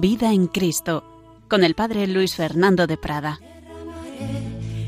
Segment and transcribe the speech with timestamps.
[0.00, 1.04] Vida en Cristo,
[1.46, 3.38] con el Padre Luis Fernando de Prada.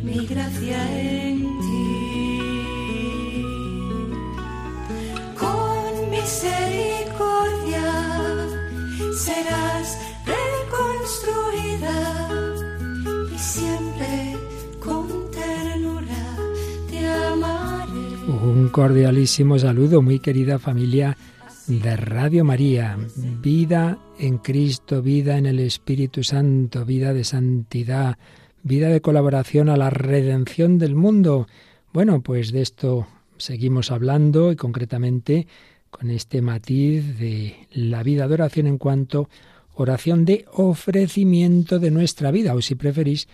[0.02, 3.34] Mi gracia en ti.
[5.38, 7.92] Con misericordia
[9.14, 11.98] serás reconstruida
[13.34, 14.38] y siempre
[14.82, 16.38] con ternura
[16.88, 18.16] te amaré.
[18.28, 21.18] Un cordialísimo saludo, muy querida familia
[21.66, 22.98] de Radio María.
[23.16, 28.18] Vida en Cristo, vida en el Espíritu Santo, vida de santidad,
[28.62, 31.46] vida de colaboración a la redención del mundo.
[31.92, 35.46] Bueno, pues de esto seguimos hablando y concretamente
[35.90, 39.28] con este matiz de la vida de oración en cuanto
[39.74, 43.28] oración de ofrecimiento de nuestra vida, o si preferís,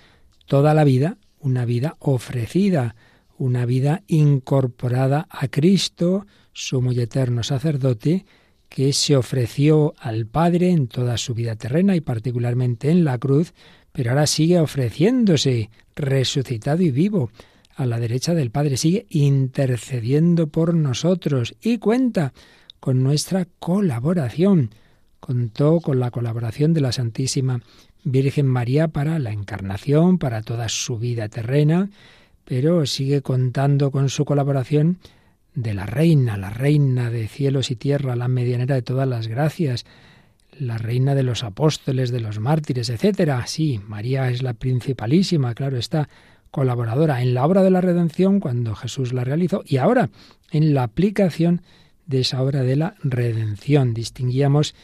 [0.46, 2.94] toda la vida, una vida ofrecida,
[3.38, 6.26] una vida incorporada a Cristo,
[6.58, 8.26] sumo y eterno sacerdote,
[8.68, 13.54] que se ofreció al Padre en toda su vida terrena y particularmente en la cruz,
[13.92, 17.30] pero ahora sigue ofreciéndose, resucitado y vivo,
[17.76, 22.32] a la derecha del Padre, sigue intercediendo por nosotros y cuenta
[22.80, 24.70] con nuestra colaboración.
[25.20, 27.60] Contó con la colaboración de la Santísima
[28.02, 31.88] Virgen María para la encarnación, para toda su vida terrena,
[32.44, 34.98] pero sigue contando con su colaboración
[35.62, 39.86] de la reina, la reina de cielos y tierra, la medianera de todas las gracias,
[40.56, 43.44] la reina de los apóstoles, de los mártires, etcétera.
[43.48, 46.08] Sí, María es la principalísima, claro está,
[46.52, 50.10] colaboradora en la obra de la redención cuando Jesús la realizó y ahora
[50.52, 51.62] en la aplicación
[52.06, 53.94] de esa obra de la redención.
[53.94, 54.76] Distinguíamos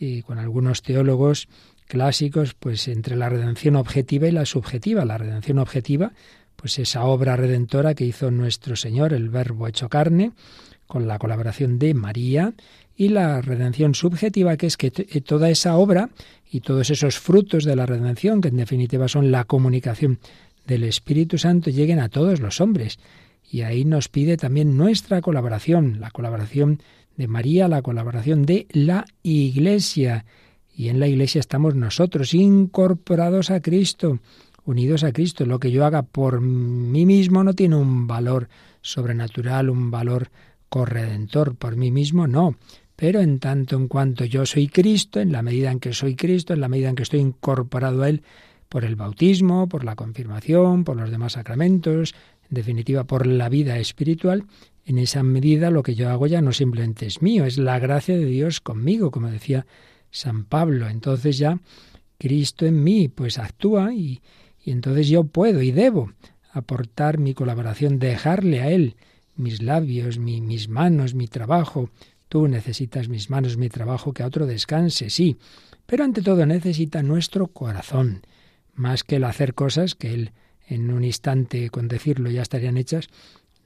[0.00, 1.48] eh, con algunos teólogos
[1.86, 5.04] clásicos pues entre la redención objetiva y la subjetiva.
[5.04, 6.12] La redención objetiva
[6.60, 10.32] pues esa obra redentora que hizo nuestro Señor, el Verbo hecho carne,
[10.88, 12.52] con la colaboración de María,
[12.96, 16.10] y la redención subjetiva, que es que eh, toda esa obra
[16.50, 20.18] y todos esos frutos de la redención, que en definitiva son la comunicación
[20.66, 22.98] del Espíritu Santo, lleguen a todos los hombres.
[23.48, 26.82] Y ahí nos pide también nuestra colaboración, la colaboración
[27.16, 30.24] de María, la colaboración de la Iglesia.
[30.74, 34.18] Y en la Iglesia estamos nosotros, incorporados a Cristo
[34.68, 35.46] unidos a Cristo.
[35.46, 38.48] Lo que yo haga por mí mismo no tiene un valor
[38.82, 40.30] sobrenatural, un valor
[40.68, 41.56] corredentor.
[41.56, 42.56] Por mí mismo no.
[42.94, 46.52] Pero en tanto en cuanto yo soy Cristo, en la medida en que soy Cristo,
[46.52, 48.22] en la medida en que estoy incorporado a Él
[48.68, 52.14] por el bautismo, por la confirmación, por los demás sacramentos,
[52.50, 54.44] en definitiva por la vida espiritual,
[54.84, 58.16] en esa medida lo que yo hago ya no simplemente es mío, es la gracia
[58.16, 59.66] de Dios conmigo, como decía
[60.10, 60.88] San Pablo.
[60.88, 61.58] Entonces ya
[62.18, 64.20] Cristo en mí pues actúa y,
[64.68, 66.12] y entonces yo puedo y debo
[66.52, 68.96] aportar mi colaboración, dejarle a Él
[69.34, 71.88] mis labios, mi, mis manos, mi trabajo.
[72.28, 75.38] Tú necesitas mis manos, mi trabajo, que a otro descanse, sí.
[75.86, 78.20] Pero ante todo necesita nuestro corazón.
[78.74, 80.32] Más que el hacer cosas que Él
[80.66, 83.08] en un instante con decirlo ya estarían hechas,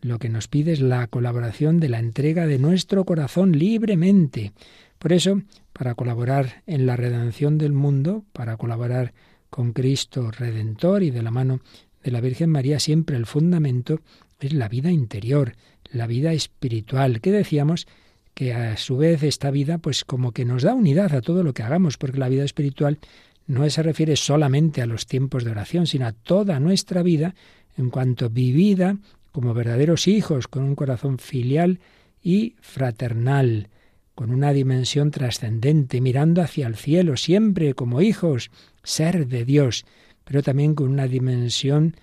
[0.03, 4.53] lo que nos pide es la colaboración de la entrega de nuestro corazón libremente.
[5.01, 5.43] Por eso,
[5.73, 9.15] para colaborar en la redención del mundo, para colaborar
[9.53, 11.61] con Cristo Redentor y de la mano
[12.03, 14.01] de la Virgen María, siempre el fundamento
[14.41, 15.57] es la vida interior,
[15.93, 17.87] la vida espiritual, que decíamos
[18.33, 21.53] que a su vez esta vida pues como que nos da unidad a todo lo
[21.53, 22.99] que hagamos, porque la vida espiritual
[23.47, 27.35] no se refiere solamente a los tiempos de oración, sino a toda nuestra vida
[27.77, 28.97] en cuanto vivida
[29.33, 31.79] como verdaderos hijos, con un corazón filial
[32.23, 33.69] y fraternal
[34.15, 38.51] con una dimensión trascendente, mirando hacia el cielo, siempre como hijos,
[38.83, 39.85] ser de Dios,
[40.25, 41.97] pero también con una dimensión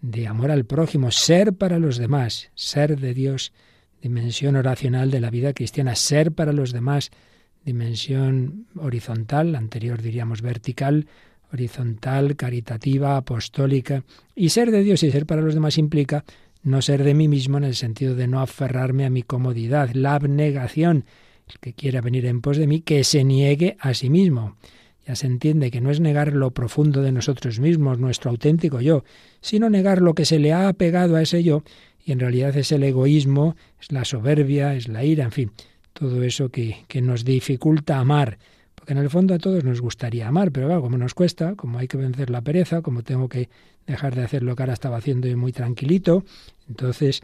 [0.00, 3.52] de amor al prójimo, ser para los demás, ser de Dios,
[4.00, 7.10] dimensión oracional de la vida cristiana, ser para los demás,
[7.64, 11.08] dimensión horizontal, anterior diríamos vertical,
[11.52, 14.04] horizontal, caritativa, apostólica,
[14.34, 16.24] y ser de Dios y ser para los demás implica
[16.62, 20.14] no ser de mí mismo en el sentido de no aferrarme a mi comodidad, la
[20.14, 21.04] abnegación,
[21.48, 24.56] el que quiera venir en pos de mí, que se niegue a sí mismo.
[25.06, 29.04] Ya se entiende que no es negar lo profundo de nosotros mismos, nuestro auténtico yo,
[29.40, 31.62] sino negar lo que se le ha apegado a ese yo,
[32.04, 35.52] y en realidad es el egoísmo, es la soberbia, es la ira, en fin,
[35.92, 38.38] todo eso que, que nos dificulta amar.
[38.74, 41.78] Porque en el fondo a todos nos gustaría amar, pero claro, como nos cuesta, como
[41.78, 43.48] hay que vencer la pereza, como tengo que
[43.86, 46.24] dejar de hacer lo que ahora estaba haciendo y muy tranquilito,
[46.68, 47.22] entonces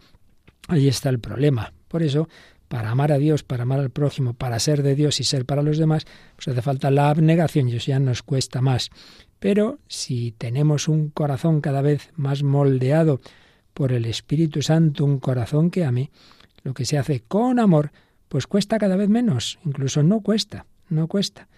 [0.69, 1.73] ahí está el problema.
[1.89, 2.29] Por eso
[2.73, 5.61] para amar a Dios, para amar al prójimo, para ser de Dios y ser para
[5.61, 8.89] los demás, pues hace falta la abnegación y eso ya nos cuesta más.
[9.39, 13.21] Pero si tenemos un corazón cada vez más moldeado
[13.75, 16.11] por el Espíritu Santo, un corazón que ame,
[16.63, 17.93] lo que se hace con amor,
[18.31, 21.49] pues cuesta cada vez menos, incluso no cuesta, no cuesta.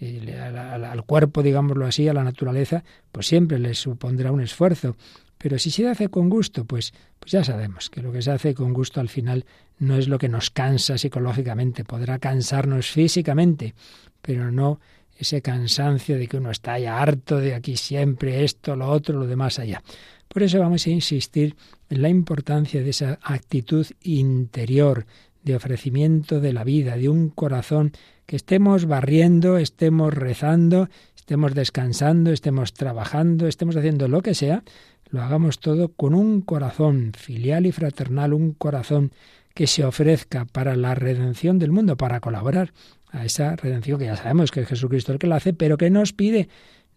[0.00, 4.94] al, cuerpo, digámoslo así, a la naturaleza, pues siempre le supondrá un esfuerzo.
[5.36, 8.54] Pero si se hace con gusto, pues, pues ya sabemos que lo que se hace
[8.54, 9.44] con gusto al final
[9.78, 13.74] no es lo que nos cansa psicológicamente, podrá cansarnos físicamente,
[14.20, 14.80] pero no
[15.16, 19.26] ese cansancio de que uno está ya harto de aquí siempre, esto, lo otro, lo
[19.26, 19.82] demás allá.
[20.28, 21.56] Por eso vamos a insistir
[21.90, 25.06] en la importancia de esa actitud interior
[25.42, 27.92] de ofrecimiento de la vida, de un corazón
[28.26, 34.62] que estemos barriendo, estemos rezando, estemos descansando, estemos trabajando, estemos haciendo lo que sea,
[35.10, 39.12] lo hagamos todo con un corazón filial y fraternal, un corazón
[39.54, 42.72] que se ofrezca para la redención del mundo, para colaborar
[43.10, 45.90] a esa redención que ya sabemos que es Jesucristo el que la hace, pero que
[45.90, 46.48] nos pide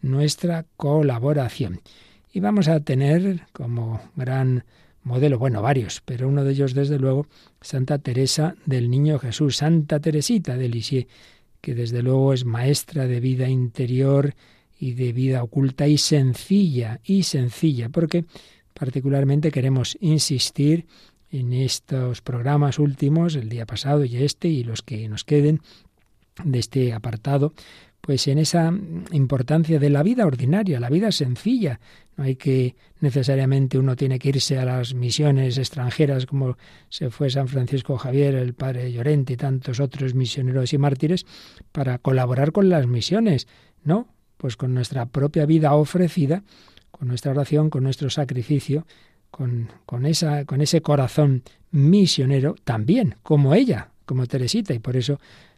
[0.01, 1.81] nuestra colaboración.
[2.31, 4.63] Y vamos a tener como gran
[5.03, 7.27] modelo, bueno, varios, pero uno de ellos desde luego,
[7.61, 11.07] Santa Teresa del Niño Jesús, Santa Teresita de Lisieux,
[11.61, 14.35] que desde luego es maestra de vida interior
[14.79, 18.25] y de vida oculta y sencilla, y sencilla, porque
[18.73, 20.85] particularmente queremos insistir
[21.29, 25.61] en estos programas últimos, el día pasado y este, y los que nos queden
[26.43, 27.53] de este apartado,
[28.01, 28.73] pues en esa
[29.11, 31.79] importancia de la vida ordinaria, la vida sencilla.
[32.17, 36.57] No hay que necesariamente uno tiene que irse a las misiones extranjeras como
[36.89, 41.25] se fue San Francisco Javier, el padre Llorente y tantos otros misioneros y mártires
[41.71, 43.47] para colaborar con las misiones.
[43.85, 44.09] No,
[44.43, 46.43] pues con nuestra propia vida ofrecida,
[46.91, 48.85] con nuestra oración, con nuestro sacrificio,
[49.31, 55.17] con, con, esa, con ese corazón misionero también, como ella, como Teresita, y por eso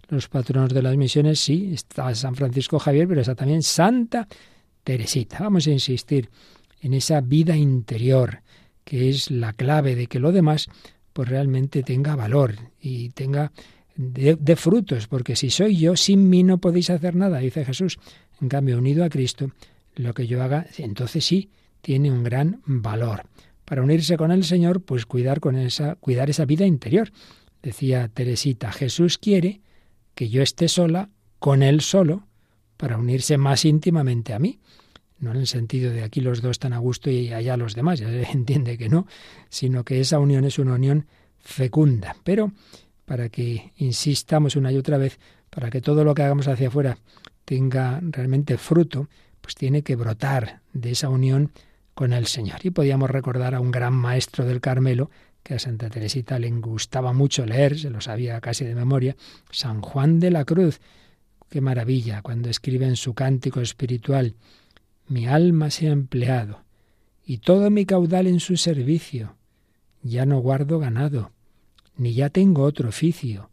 [0.09, 4.27] los patronos de las misiones, sí, está San Francisco Javier, pero está también Santa
[4.83, 5.39] Teresita.
[5.39, 6.29] Vamos a insistir
[6.79, 8.43] en esa vida interior,
[8.83, 10.67] que es la clave de que lo demás
[11.11, 13.51] pues realmente tenga valor y tenga
[13.95, 17.97] de, frutos, porque si soy yo, sin mí no podéis hacer nada, dice Jesús.
[18.41, 19.51] En cambio, unido a Cristo,
[19.95, 21.49] lo que yo haga, entonces sí,
[21.81, 23.23] tiene un gran valor.
[23.63, 27.11] Para unirse con el Señor, pues cuidar con esa, cuidar esa vida interior.
[27.63, 29.61] Decía Teresita, Jesús quiere
[30.13, 31.09] que yo esté sola
[31.39, 32.27] con él solo
[32.77, 34.59] para unirse más íntimamente a mí.
[35.19, 37.99] No en el sentido de aquí los dos están a gusto y allá los demás,
[37.99, 39.07] ya se entiende que no,
[39.49, 41.07] sino que esa unión es una unión
[41.39, 42.15] fecunda.
[42.23, 42.51] Pero
[43.05, 45.19] para que insistamos una y otra vez,
[45.49, 46.97] para que todo lo que hagamos hacia afuera
[47.45, 49.07] tenga realmente fruto,
[49.41, 51.51] pues tiene que brotar de esa unión
[51.93, 52.59] con el Señor.
[52.63, 55.09] Y podíamos recordar a un gran maestro del Carmelo,
[55.43, 59.15] que a Santa Teresita le gustaba mucho leer, se lo sabía casi de memoria,
[59.51, 60.81] San Juan de la Cruz.
[61.49, 64.33] Qué maravilla cuando escribe en su cántico espiritual,
[65.07, 66.63] mi alma se ha empleado
[67.23, 69.35] y todo mi caudal en su servicio.
[70.01, 71.31] Ya no guardo ganado,
[71.97, 73.49] ni ya tengo otro oficio,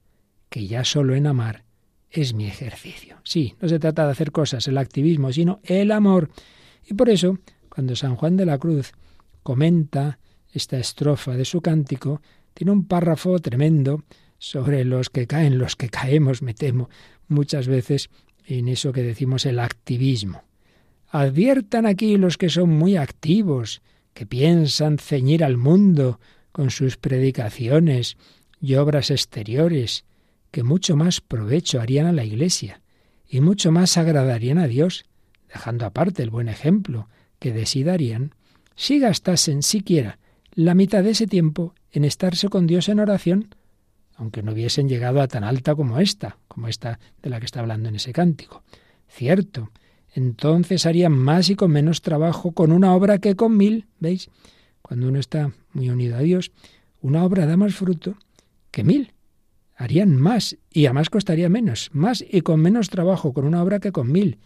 [0.48, 1.64] que ya solo en amar
[2.12, 3.16] es mi ejercicio.
[3.24, 6.30] Sí, no se trata de hacer cosas, el activismo, sino el amor.
[6.86, 8.92] Y por eso, cuando San Juan de la Cruz
[9.42, 10.18] comenta
[10.52, 12.20] esta estrofa de su cántico,
[12.54, 14.04] tiene un párrafo tremendo
[14.38, 16.90] sobre los que caen, los que caemos, me temo,
[17.28, 18.10] muchas veces
[18.44, 20.43] en eso que decimos el activismo.
[21.08, 26.20] Adviertan aquí los que son muy activos, que piensan ceñir al mundo
[26.52, 28.16] con sus predicaciones
[28.60, 30.04] y obras exteriores,
[30.50, 32.82] que mucho más provecho harían a la Iglesia
[33.28, 35.06] y mucho más agradarían a Dios,
[35.48, 38.34] dejando aparte el buen ejemplo que de sí darían,
[38.76, 40.18] si gastasen siquiera
[40.54, 43.54] la mitad de ese tiempo en estarse con Dios en oración,
[44.14, 47.60] aunque no hubiesen llegado a tan alta como esta, como esta de la que está
[47.60, 48.62] hablando en ese cántico.
[49.08, 49.70] Cierto,
[50.14, 54.28] entonces harían más y con menos trabajo con una obra que con mil, ¿veis?
[54.93, 56.53] Cuando uno está muy unido a Dios,
[57.01, 58.19] una obra da más fruto
[58.70, 59.15] que mil.
[59.75, 63.91] Harían más y además costaría menos, más y con menos trabajo con una obra que
[63.91, 64.37] con mil,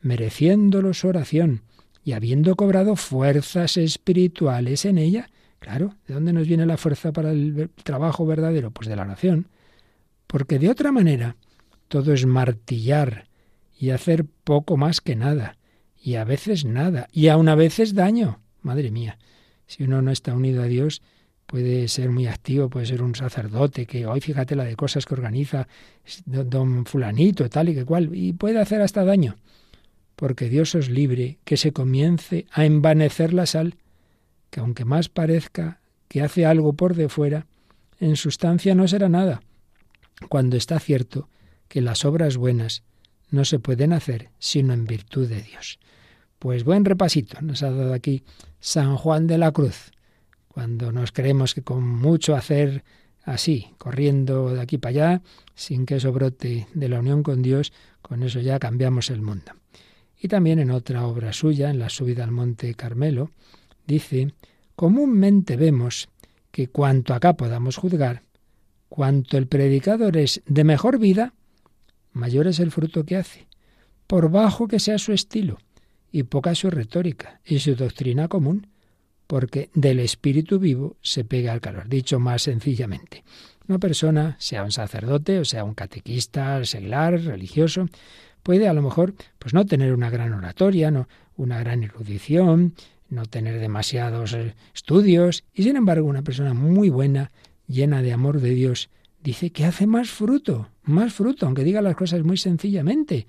[0.00, 1.62] mereciéndolo su oración
[2.04, 7.32] y habiendo cobrado fuerzas espirituales en ella, Claro, ¿de dónde nos viene la fuerza para
[7.32, 8.70] el trabajo verdadero?
[8.70, 9.48] Pues de la oración.
[10.28, 11.34] Porque de otra manera,
[11.88, 13.26] todo es martillar
[13.76, 15.56] y hacer poco más que nada,
[16.00, 18.38] y a veces nada, y aun a veces daño.
[18.62, 19.18] Madre mía,
[19.68, 21.02] si uno no está unido a Dios,
[21.46, 25.14] puede ser muy activo, puede ser un sacerdote que hoy fíjate la de cosas que
[25.14, 25.68] organiza
[26.26, 29.36] don fulanito, tal y que cual, y puede hacer hasta daño.
[30.16, 33.76] Porque Dios os libre que se comience a envanecer la sal
[34.50, 37.46] que aunque más parezca que hace algo por de fuera,
[38.00, 39.42] en sustancia no será nada,
[40.28, 41.28] cuando está cierto
[41.68, 42.82] que las obras buenas
[43.30, 45.78] no se pueden hacer sino en virtud de Dios.
[46.38, 48.22] Pues buen repasito nos ha dado aquí
[48.60, 49.90] San Juan de la Cruz,
[50.46, 52.84] cuando nos creemos que con mucho hacer
[53.24, 55.22] así, corriendo de aquí para allá,
[55.54, 59.52] sin que eso brote de la unión con Dios, Con eso ya cambiamos el mundo.
[60.18, 63.32] Y también en otra obra suya, en la subida al Monte Carmelo,
[63.86, 64.32] dice,
[64.76, 66.08] comúnmente vemos
[66.50, 68.22] que cuanto acá podamos juzgar,
[68.88, 71.34] cuanto el predicador es de mejor vida,
[72.12, 73.46] mayor es el fruto que hace,
[74.06, 75.58] por bajo que sea su estilo,
[76.10, 78.68] y poca su retórica y su doctrina común,
[79.26, 81.88] porque del espíritu vivo se pega al calor.
[81.88, 83.24] Dicho más sencillamente,
[83.68, 87.88] una persona, sea un sacerdote o sea un catequista, seglar, religioso,
[88.42, 92.74] puede a lo mejor pues no tener una gran oratoria, no una gran erudición,
[93.10, 97.30] no tener demasiados eh, estudios, y sin embargo una persona muy buena,
[97.66, 98.88] llena de amor de Dios,
[99.22, 103.26] dice que hace más fruto, más fruto, aunque diga las cosas muy sencillamente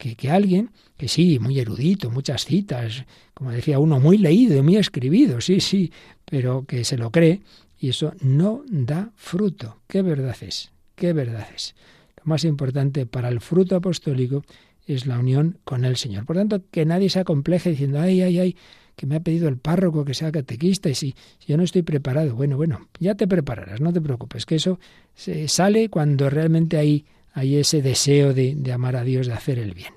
[0.00, 3.04] que, alguien que sí, muy erudito, muchas citas,
[3.34, 5.92] como decía uno, muy leído y muy escribido, sí, sí,
[6.24, 7.40] pero que se lo cree
[7.78, 9.80] y eso no da fruto.
[9.86, 10.72] ¿Qué verdad es?
[10.94, 11.74] ¿Qué verdad es?
[12.16, 14.42] Lo más importante para el fruto apostólico
[14.86, 16.26] es la unión con el Señor.
[16.26, 18.56] Por tanto, que nadie se acompleje diciendo, ay, ay, ay,
[18.96, 21.14] que me ha pedido el párroco que sea catequista y si,
[21.46, 24.78] yo no estoy preparado, bueno, bueno, ya te prepararás, no te preocupes, que eso
[25.14, 29.58] se sale cuando realmente hay hay ese deseo de, de amar a Dios, de hacer
[29.58, 29.94] el bien.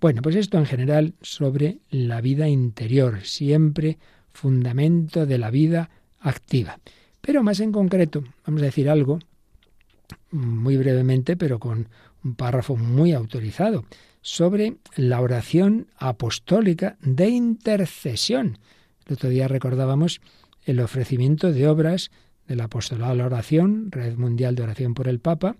[0.00, 3.98] Bueno, pues esto en general sobre la vida interior, siempre
[4.32, 5.90] fundamento de la vida
[6.20, 6.78] activa.
[7.20, 9.18] Pero más en concreto, vamos a decir algo
[10.30, 11.88] muy brevemente, pero con
[12.24, 13.84] un párrafo muy autorizado,
[14.22, 18.58] sobre la oración apostólica de intercesión.
[19.06, 20.20] El otro día recordábamos
[20.64, 22.10] el ofrecimiento de obras
[22.46, 25.56] del apostolado a la oración, Red Mundial de Oración por el Papa,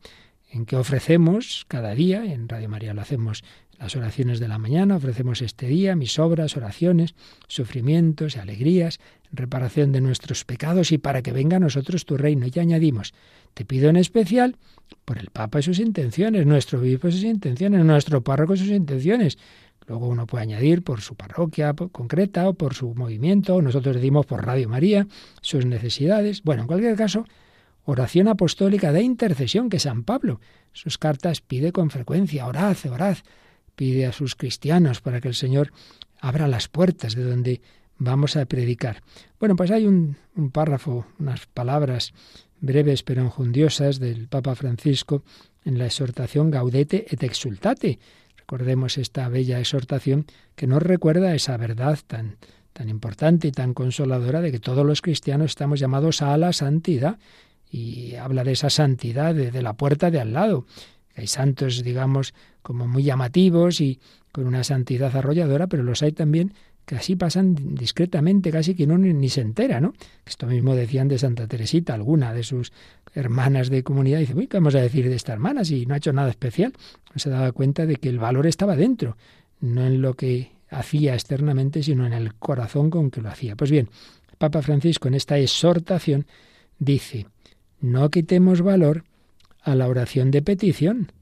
[0.50, 3.44] en que ofrecemos cada día, en Radio María lo hacemos
[3.78, 7.14] las oraciones de la mañana, ofrecemos este día mis obras, oraciones,
[7.48, 9.00] sufrimientos y alegrías,
[9.32, 12.46] reparación de nuestros pecados y para que venga a nosotros tu reino.
[12.46, 13.14] Y añadimos,
[13.54, 14.56] te pido en especial
[15.06, 18.68] por el Papa y sus intenciones, nuestro obispo y sus intenciones, nuestro párroco y sus
[18.68, 19.38] intenciones.
[19.86, 24.44] Luego uno puede añadir por su parroquia concreta o por su movimiento, nosotros decimos por
[24.44, 25.06] Radio María,
[25.40, 26.42] sus necesidades.
[26.42, 27.24] Bueno, en cualquier caso,
[27.84, 30.40] oración apostólica de intercesión que San Pablo,
[30.72, 33.18] sus cartas pide con frecuencia, orad, orad,
[33.74, 35.72] pide a sus cristianos para que el Señor
[36.20, 37.60] abra las puertas de donde
[37.98, 39.02] vamos a predicar.
[39.38, 40.16] Bueno, pues hay un,
[40.52, 42.12] párrafo, unas palabras
[42.60, 45.22] breves pero enjundiosas del Papa Francisco
[45.64, 47.98] en la exhortación Gaudete et exultate.
[48.36, 52.36] Recordemos esta bella exhortación que nos recuerda esa verdad tan,
[52.72, 57.18] tan importante y tan consoladora de que todos los cristianos estamos llamados a la santidad
[57.70, 60.66] y habla de esa santidad de, la puerta de al lado.
[61.16, 64.00] Hay santos, digamos, como muy llamativos y
[64.32, 66.52] con una santidad arrolladora, pero los hay también
[66.86, 69.92] que así pasan discretamente, casi que uno ni, se entera, ¿no?
[70.26, 72.72] Esto mismo decían de Santa Teresita, alguna de sus
[73.14, 75.98] hermanas de comunidad, dice, uy, ¿qué vamos a decir de esta hermana si no ha
[75.98, 76.72] hecho nada especial?
[77.14, 79.16] No se daba cuenta de que el valor estaba dentro,
[79.60, 83.54] no en lo que hacía externamente, sino en el corazón con que lo hacía.
[83.54, 83.88] Pues bien,
[84.38, 86.26] Papa Francisco en esta exhortación
[86.78, 87.26] dice,
[87.80, 89.04] no quitemos valor
[89.62, 91.12] a la oración de petición,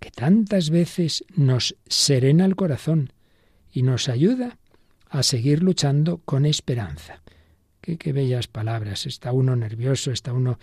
[0.00, 3.12] que tantas veces nos serena el corazón
[3.72, 4.58] y nos ayuda
[5.08, 7.22] a seguir luchando con esperanza.
[7.80, 9.06] Qué, bellas palabras.
[9.06, 10.58] Está uno nervioso, está uno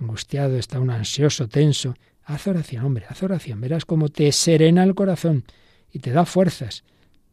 [0.00, 1.96] angustiado, está uno ansioso, tenso.
[2.24, 3.60] Haz oración, hombre, haz oración.
[3.60, 5.44] Verás cómo te serena el corazón
[5.92, 6.84] y te da fuerzas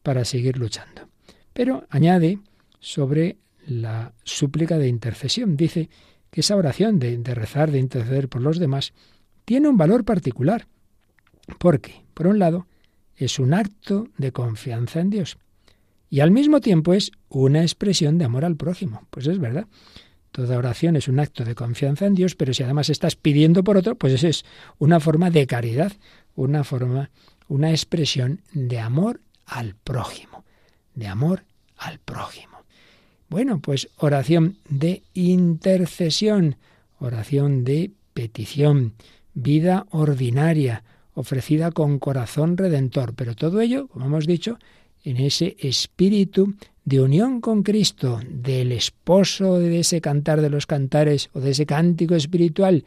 [0.01, 1.09] para seguir luchando.
[1.53, 2.39] Pero añade
[2.79, 5.55] sobre la súplica de intercesión.
[5.55, 5.89] Dice
[6.39, 8.93] esa oración de, rezar, de interceder por los demás,
[9.45, 10.67] tiene un valor particular.
[11.59, 12.67] Porque, por un lado,
[13.15, 15.37] es un acto de confianza en Dios
[16.09, 19.05] y al mismo tiempo es una expresión de amor al prójimo.
[19.09, 19.67] Pues es verdad.
[20.31, 23.77] Toda oración es un acto de confianza en Dios, pero si además estás pidiendo por
[23.77, 24.45] otro, pues eso es
[24.77, 25.93] una forma de caridad,
[26.35, 27.09] una forma,
[27.47, 30.43] una expresión de amor al prójimo,
[30.93, 31.43] de amor
[31.77, 32.54] al prójimo.
[33.35, 36.55] Bueno, pues oración de intercesión,
[36.99, 38.93] oración de petición,
[39.33, 44.57] vida ordinaria, ofrecida con corazón redentor, pero todo ello, como hemos dicho,
[45.03, 51.29] en ese espíritu de unión con Cristo, del esposo de ese cantar de los cantares
[51.33, 52.85] o de ese cántico espiritual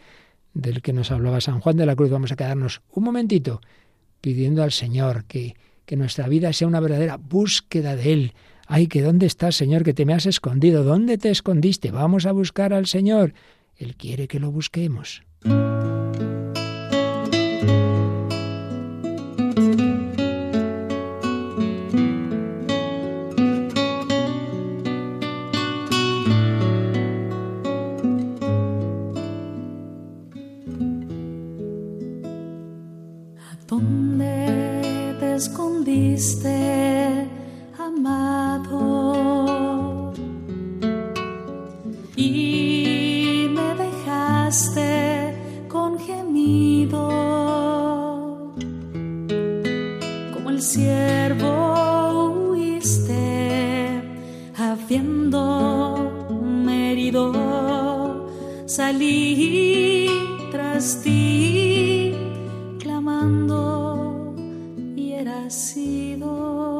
[0.55, 2.09] del que nos hablaba San Juan de la Cruz.
[2.09, 3.61] Vamos a quedarnos un momentito
[4.23, 8.33] pidiendo al Señor que, que nuestra vida sea una verdadera búsqueda de Él,
[8.71, 10.85] Ay, que dónde estás, Señor, que te me has escondido.
[10.85, 11.91] ¿Dónde te escondiste?
[11.91, 13.33] Vamos a buscar al Señor.
[13.79, 15.23] Él quiere que lo busquemos.
[63.47, 64.35] Clamando
[64.97, 66.78] y era sido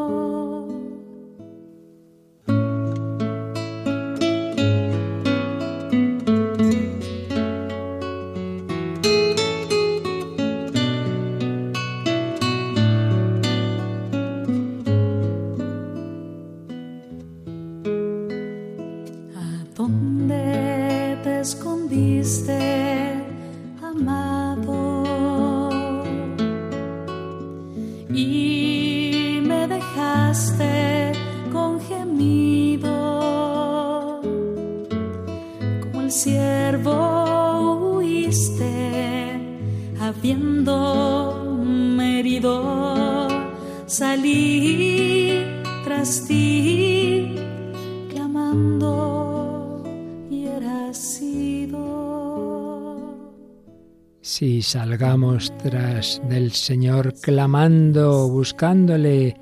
[54.69, 59.35] salgamos tras del Señor clamando, buscándole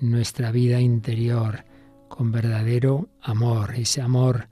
[0.00, 1.64] en nuestra vida interior
[2.08, 4.48] con verdadero amor, ese amor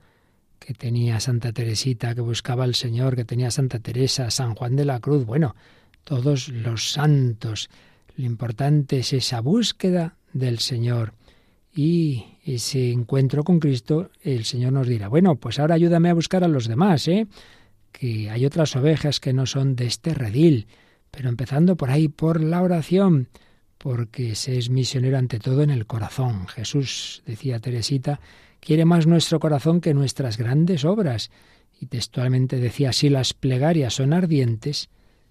[0.59, 4.85] que tenía Santa Teresita, que buscaba al Señor, que tenía Santa Teresa, San Juan de
[4.85, 5.57] la Cruz, bueno,
[6.05, 7.69] todos los santos.
[8.15, 11.15] Lo importante es esa búsqueda del Señor
[11.75, 16.45] y ese encuentro con Cristo, el Señor nos dirá, bueno, pues ahora ayúdame a buscar
[16.45, 17.27] a los demás, ¿eh?
[17.93, 20.67] Que hay otras ovejas que no son de este redil,
[21.11, 23.29] pero empezando por ahí, por la oración,
[23.77, 26.47] porque se es misionero ante todo en el corazón.
[26.47, 28.19] Jesús, decía Teresita,
[28.59, 31.31] quiere más nuestro corazón que nuestras grandes obras.
[31.79, 34.89] Y textualmente decía, si las plegarias son ardientes,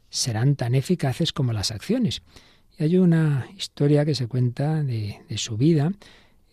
[0.08, 2.22] serán tan eficaces como las acciones.
[2.78, 5.92] Y hay una historia que se cuenta de, de su vida.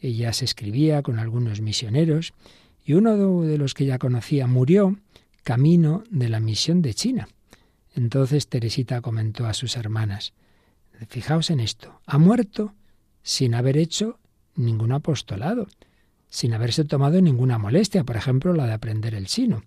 [0.01, 2.33] Ella se escribía con algunos misioneros
[2.85, 4.97] y uno de los que ya conocía murió
[5.43, 7.27] camino de la misión de China.
[7.95, 10.33] Entonces Teresita comentó a sus hermanas,
[11.07, 12.73] fijaos en esto, ha muerto
[13.23, 14.19] sin haber hecho
[14.55, 15.67] ningún apostolado,
[16.29, 19.63] sin haberse tomado ninguna molestia, por ejemplo, la de aprender el chino.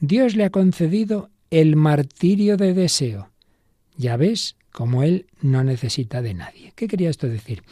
[0.00, 3.30] Dios le ha concedido el martirio de deseo.
[3.96, 6.72] Ya ves cómo él no necesita de nadie.
[6.76, 7.62] ¿Qué quería esto decir?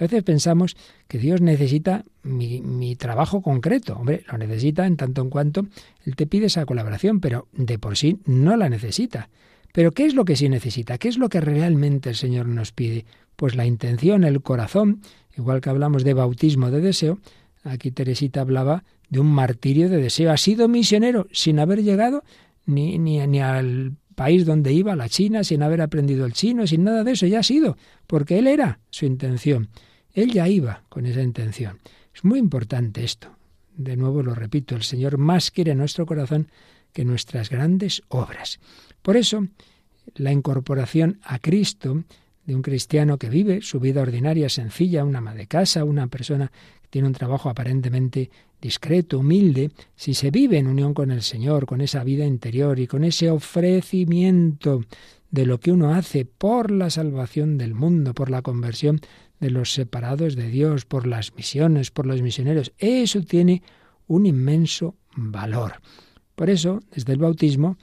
[0.00, 0.76] A veces pensamos
[1.08, 3.96] que Dios necesita mi, trabajo concreto.
[3.96, 5.66] Hombre, lo necesita en tanto en cuanto
[6.06, 9.28] Él te pide esa colaboración, pero de por sí no la necesita.
[9.74, 10.96] Pero ¿qué es lo que sí necesita?
[10.96, 13.04] ¿Qué es lo que realmente el Señor nos pide?
[13.36, 15.02] Pues la intención, el corazón,
[15.36, 17.18] igual que hablamos de bautismo de deseo,
[17.62, 20.32] aquí Teresita hablaba de un martirio de deseo.
[20.32, 22.24] Ha sido misionero sin haber llegado
[22.64, 26.84] ni, ni, ni al país donde iba, la China, sin haber aprendido el chino, sin
[26.84, 29.68] nada de eso, ya ha sido, porque él era su intención.
[30.14, 31.78] Él ya iba con esa intención.
[32.14, 33.28] Es muy importante esto.
[33.76, 36.48] De nuevo lo repito, el Señor más quiere nuestro corazón
[36.92, 38.58] que nuestras grandes obras.
[39.02, 39.46] Por eso,
[40.16, 42.04] la incorporación a Cristo
[42.44, 46.50] de un cristiano que vive su vida ordinaria, sencilla, una ama de casa, una persona
[46.82, 51.66] que tiene un trabajo aparentemente discreto, humilde, si se vive en unión con el Señor,
[51.66, 54.82] con esa vida interior y con ese ofrecimiento
[55.30, 59.00] de lo que uno hace por la salvación del mundo, por la conversión
[59.40, 62.72] de los separados de Dios, por las misiones, por los misioneros.
[62.78, 63.62] Eso tiene
[64.06, 65.80] un inmenso valor.
[66.34, 67.76] Por eso, desde el bautismo,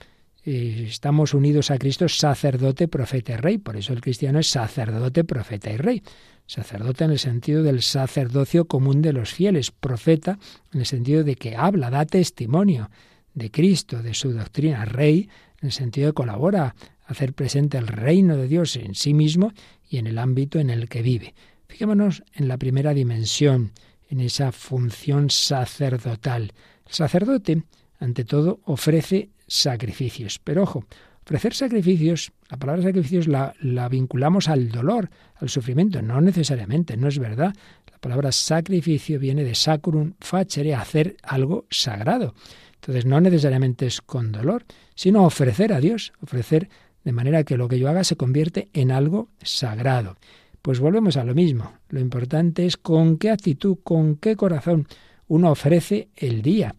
[0.44, 3.58] eh, estamos unidos a Cristo sacerdote, profeta y rey.
[3.58, 6.02] Por eso el cristiano es sacerdote, profeta y rey.
[6.46, 10.38] Sacerdote en el sentido del sacerdocio común de los fieles, profeta
[10.72, 12.90] en el sentido de que habla, da testimonio
[13.34, 15.28] de Cristo, de su doctrina, rey
[15.60, 19.52] en el sentido de colabora, hacer presente el reino de Dios en sí mismo
[19.88, 21.34] y en el ámbito en el que vive.
[21.68, 23.72] Fijémonos en la primera dimensión,
[24.08, 26.52] en esa función sacerdotal.
[26.86, 27.62] El sacerdote,
[28.00, 30.40] ante todo, ofrece sacrificios.
[30.42, 30.84] Pero ojo,
[31.24, 36.00] ofrecer sacrificios, la palabra sacrificios la, la, vinculamos al dolor, al sufrimiento.
[36.00, 37.54] No necesariamente, no es verdad.
[37.92, 42.34] La palabra sacrificio viene de sacrum facere, hacer algo sagrado.
[42.76, 46.70] Entonces no necesariamente es con dolor, sino ofrecer a Dios, ofrecer
[47.04, 50.16] de manera que lo que yo haga se convierte en algo sagrado.
[50.62, 51.72] Pues volvemos a lo mismo.
[51.88, 54.86] Lo importante es con qué actitud, con qué corazón
[55.26, 56.74] uno ofrece el día,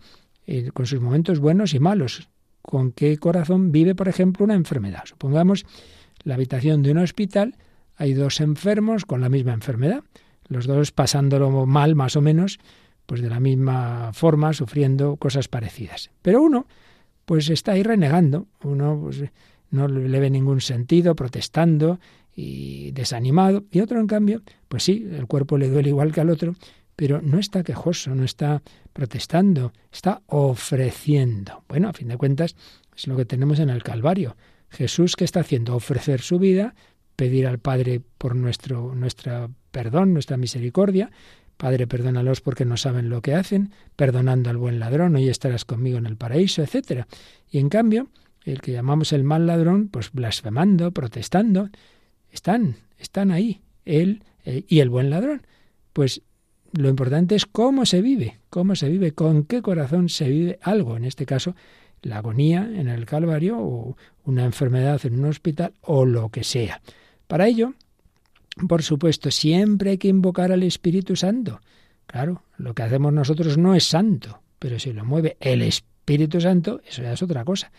[0.73, 2.29] con sus momentos buenos y malos.
[2.61, 5.03] Con qué corazón vive, por ejemplo, una enfermedad.
[5.05, 5.65] Supongamos
[6.23, 7.55] la habitación de un hospital,
[7.95, 10.03] hay dos enfermos con la misma enfermedad,
[10.47, 12.59] los dos pasándolo mal más o menos,
[13.05, 16.11] pues de la misma forma, sufriendo cosas parecidas.
[16.21, 16.67] Pero uno,
[17.25, 19.23] pues está ahí renegando, uno pues,
[19.71, 21.99] no le ve ningún sentido, protestando
[22.35, 26.29] y desanimado, y otro en cambio, pues sí, el cuerpo le duele igual que al
[26.29, 26.55] otro,
[26.95, 28.61] pero no está quejoso, no está
[28.93, 31.63] protestando, está ofreciendo.
[31.67, 32.55] Bueno, a fin de cuentas,
[32.95, 34.35] es lo que tenemos en el Calvario.
[34.69, 36.75] Jesús que está haciendo ofrecer su vida,
[37.15, 41.11] pedir al Padre por nuestro nuestra perdón, nuestra misericordia.
[41.57, 45.97] Padre, perdónalos porque no saben lo que hacen, perdonando al buen ladrón, hoy estarás conmigo
[45.97, 47.07] en el paraíso, etcétera.
[47.51, 48.07] Y en cambio,
[48.45, 51.69] el que llamamos el mal ladrón, pues blasfemando, protestando,
[52.31, 55.45] están, están ahí, él eh, y el buen ladrón.
[55.93, 56.21] Pues
[56.73, 60.97] lo importante es cómo se vive, cómo se vive, con qué corazón se vive algo,
[60.97, 61.55] en este caso
[62.01, 66.81] la agonía en el Calvario o una enfermedad en un hospital o lo que sea.
[67.27, 67.73] Para ello,
[68.67, 71.59] por supuesto, siempre hay que invocar al Espíritu Santo.
[72.05, 76.81] Claro, lo que hacemos nosotros no es santo, pero si lo mueve el Espíritu Santo,
[76.87, 77.71] eso ya es otra cosa.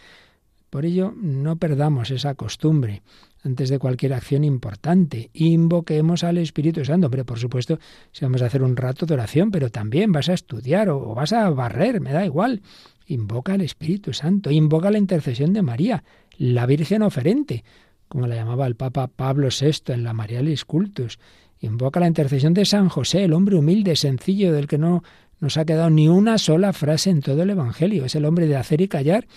[0.69, 3.03] Por ello, no perdamos esa costumbre
[3.45, 5.31] antes de cualquier acción importante.
[5.33, 7.07] Invoquemos al Espíritu Santo.
[7.07, 7.79] Hombre, por supuesto,
[8.13, 11.33] si vamos a hacer un rato de oración, pero también vas a estudiar o, vas
[11.33, 12.63] a barrer, me da igual.
[13.07, 16.05] Invoca al Espíritu Santo, invoca la intercesión de María,
[16.37, 17.65] la Virgen oferente
[18.11, 21.21] como la llamaba el Papa Pablo VI en la Marialis Cultus.
[21.61, 25.05] Invoca la intercesión de San José, el hombre humilde, sencillo, del que no
[25.39, 28.05] nos ha quedado ni una sola frase en todo el Evangelio.
[28.05, 29.29] Es el hombre de hacer y callar,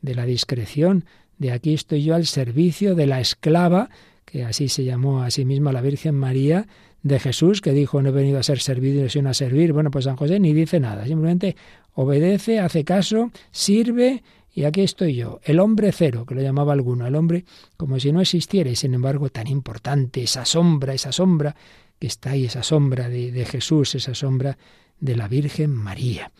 [0.00, 1.06] de la discreción,
[1.40, 3.88] de aquí estoy yo al servicio de la esclava,
[4.26, 6.68] que así se llamó a sí misma la Virgen María,
[7.02, 9.72] de Jesús, que dijo no he venido a ser servido, sino a servir.
[9.72, 11.56] Bueno, pues San José ni dice nada, simplemente
[11.94, 14.22] obedece, hace caso, sirve
[14.52, 17.46] y aquí estoy yo, el hombre cero, que lo llamaba alguno, el hombre
[17.78, 21.56] como si no existiera, y sin embargo tan importante, esa sombra, esa sombra
[21.98, 24.58] que está ahí, esa sombra de, de Jesús, esa sombra
[24.98, 26.32] de la Virgen María.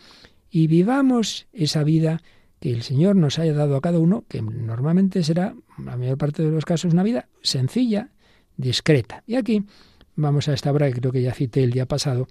[0.51, 2.21] Y vivamos esa vida
[2.61, 6.43] que el Señor nos haya dado a cada uno, que normalmente será, la mayor parte
[6.43, 8.09] de los casos, una vida sencilla,
[8.55, 9.23] discreta.
[9.25, 9.65] Y aquí
[10.15, 12.27] vamos a esta obra que creo que ya cité el día pasado,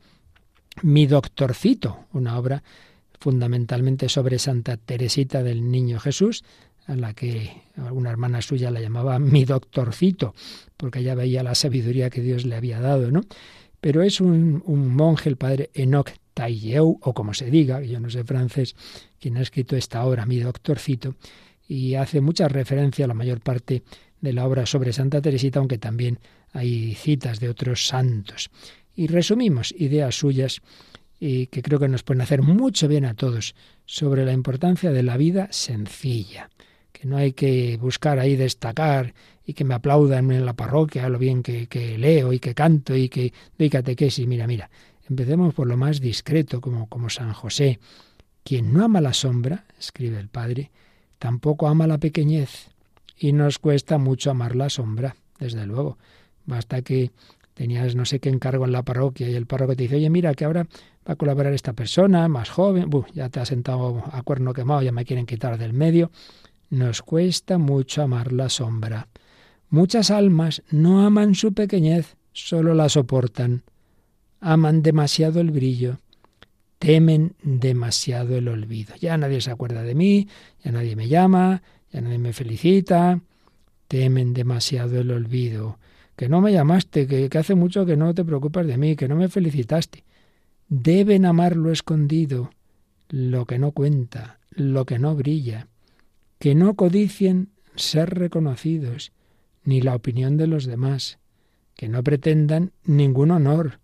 [0.82, 2.62] Mi Doctorcito, una obra
[3.18, 6.44] fundamentalmente sobre Santa Teresita del Niño Jesús,
[6.86, 10.34] a la que alguna hermana suya la llamaba mi doctorcito,
[10.76, 13.22] porque ella veía la sabiduría que Dios le había dado, ¿no?
[13.80, 18.24] Pero es un, monje, el padre Enoch Tailleu, o como se diga, yo no sé
[18.24, 18.76] francés,
[19.18, 21.14] quien ha escrito esta obra, mi doctorcito,
[21.68, 23.82] y hace mucha referencia a la mayor parte
[24.20, 26.18] de la obra sobre Santa Teresita, aunque también
[26.52, 28.50] hay citas de otros santos.
[28.94, 30.60] Y resumimos ideas suyas
[31.18, 35.02] y que creo que nos pueden hacer mucho bien a todos sobre la importancia de
[35.02, 36.50] la vida sencilla,
[36.92, 39.14] que no hay que buscar ahí destacar
[39.44, 43.08] y que me aplaudan en la parroquia lo bien que, leo y que canto y
[43.08, 44.26] que doy catequesis.
[44.26, 44.70] Mira, mira,
[45.10, 47.80] empecemos por lo más discreto, como, como San José.
[48.44, 50.70] Quien no ama la sombra, escribe el Padre,
[51.18, 52.70] tampoco ama la pequeñez,
[53.18, 55.98] y nos cuesta mucho amar la sombra, desde luego.
[56.46, 57.10] Basta que
[57.52, 60.32] tenías no sé qué encargo en la parroquia y el párroco te dice, oye, mira,
[60.32, 60.66] que ahora
[61.06, 64.92] va a colaborar esta persona, más joven, ya te ha sentado a cuerno quemado, ya
[64.92, 66.10] me quieren quitar del medio.
[66.70, 69.08] Nos cuesta mucho amar la sombra.
[69.68, 73.64] Muchas almas no aman su pequeñez, solo la soportan.
[74.40, 75.98] Aman demasiado el brillo,
[76.78, 78.94] temen demasiado el olvido.
[78.96, 80.28] Ya nadie se acuerda de mí,
[80.64, 83.20] ya nadie me llama, ya nadie me felicita.
[83.88, 85.78] Temen demasiado el olvido
[86.20, 89.16] que no me llamaste, que, hace mucho que no te preocupas de mí, que no
[89.16, 90.04] me felicitaste.
[90.68, 92.50] Deben amar lo escondido,
[93.08, 95.68] lo que no cuenta, lo que no brilla,
[96.38, 99.12] que no codicien ser reconocidos,
[99.64, 101.18] ni la opinión de los demás,
[101.74, 103.80] que no pretendan ningún honor,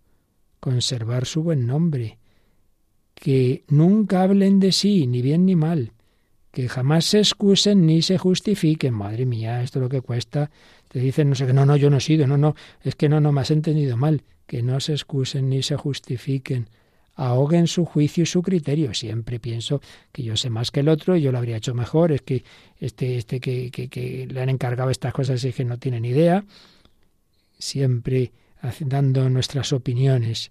[0.59, 2.17] conservar su buen nombre,
[3.15, 5.91] que nunca hablen de sí, ni bien ni mal,
[6.51, 8.93] que jamás se excusen ni se justifiquen.
[8.93, 10.49] Madre mía, esto es lo que cuesta
[10.87, 13.19] te dicen no sé no, no, yo no he sido, no, no, es que no,
[13.19, 16.69] no, me has entendido mal, que no se excusen ni se justifiquen,
[17.15, 18.93] ahoguen su juicio y su criterio.
[18.93, 22.11] Siempre pienso que yo sé más que el otro y yo lo habría hecho mejor,
[22.11, 22.43] es que
[22.79, 26.45] este, este que, que, le han encargado estas cosas es que no tienen idea.
[27.59, 28.31] Siempre
[28.79, 30.49] dando nuestras opiniones.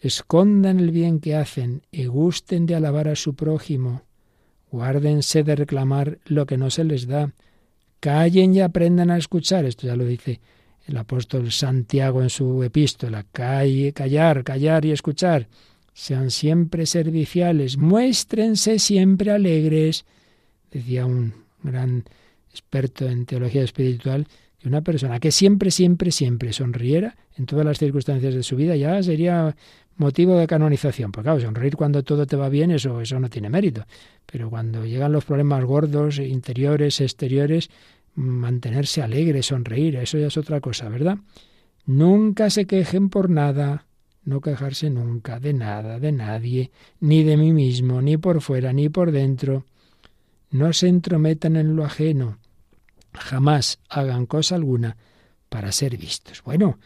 [0.00, 4.02] Escondan el bien que hacen y gusten de alabar a su prójimo.
[4.70, 7.32] Guárdense de reclamar lo que no se les da
[8.04, 9.64] Callen y aprendan a escuchar.
[9.64, 10.38] Esto ya lo dice
[10.86, 13.24] el apóstol Santiago en su epístola.
[13.32, 15.48] Calle, callar, callar y escuchar.
[15.94, 20.04] Sean siempre serviciales, muéstrense siempre alegres.
[20.70, 22.04] Decía un gran
[22.50, 24.26] experto en teología espiritual
[24.64, 29.02] Una persona que siempre, siempre, siempre sonriera en todas las circunstancias de su vida ya
[29.02, 29.54] sería
[29.96, 31.12] motivo de canonización.
[31.12, 33.84] Porque claro, sonreír cuando todo te va bien, eso, eso no tiene mérito.
[34.26, 37.70] Pero cuando llegan los problemas gordos, interiores, exteriores,
[38.14, 41.18] mantenerse alegre, sonreír, eso ya es otra cosa, ¿verdad?
[41.86, 43.86] Nunca se quejen por nada,
[44.24, 48.88] no quejarse nunca de nada, de nadie, ni de mí mismo, ni por fuera, ni
[48.88, 49.64] por dentro.
[50.50, 52.38] No se entrometan en lo ajeno,
[53.14, 54.96] jamás hagan cosa alguna
[55.48, 56.42] para ser vistos.
[56.42, 56.78] Bueno,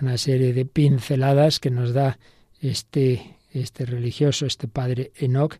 [0.00, 2.18] una serie de pinceladas que nos da
[2.60, 5.56] este, este religioso, este padre Enoch,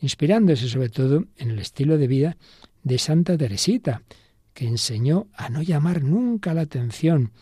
[0.00, 2.36] inspirándose sobre todo en el estilo de vida
[2.82, 4.02] de Santa Teresita,
[4.52, 7.32] que enseñó a no llamar nunca la atención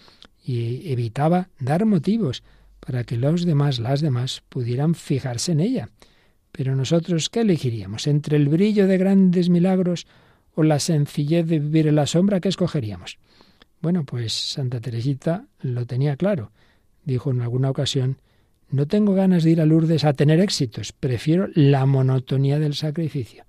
[0.44, 2.42] y evitaba dar motivos
[2.78, 5.88] para que los demás, las demás, pudieran fijarse en ella.
[6.52, 8.06] Pero nosotros, ¿qué elegiríamos?
[8.06, 10.06] ¿Entre el brillo de grandes milagros
[10.56, 12.40] o la sencillez de vivir en la sombra?
[12.40, 13.18] ¿Qué escogeríamos?
[13.80, 16.50] Bueno, pues Santa Teresita lo tenía claro.
[17.04, 18.18] Dijo en alguna ocasión,
[18.68, 23.44] no tengo ganas de ir a Lourdes a tener éxitos, prefiero la monotonía del sacrificio.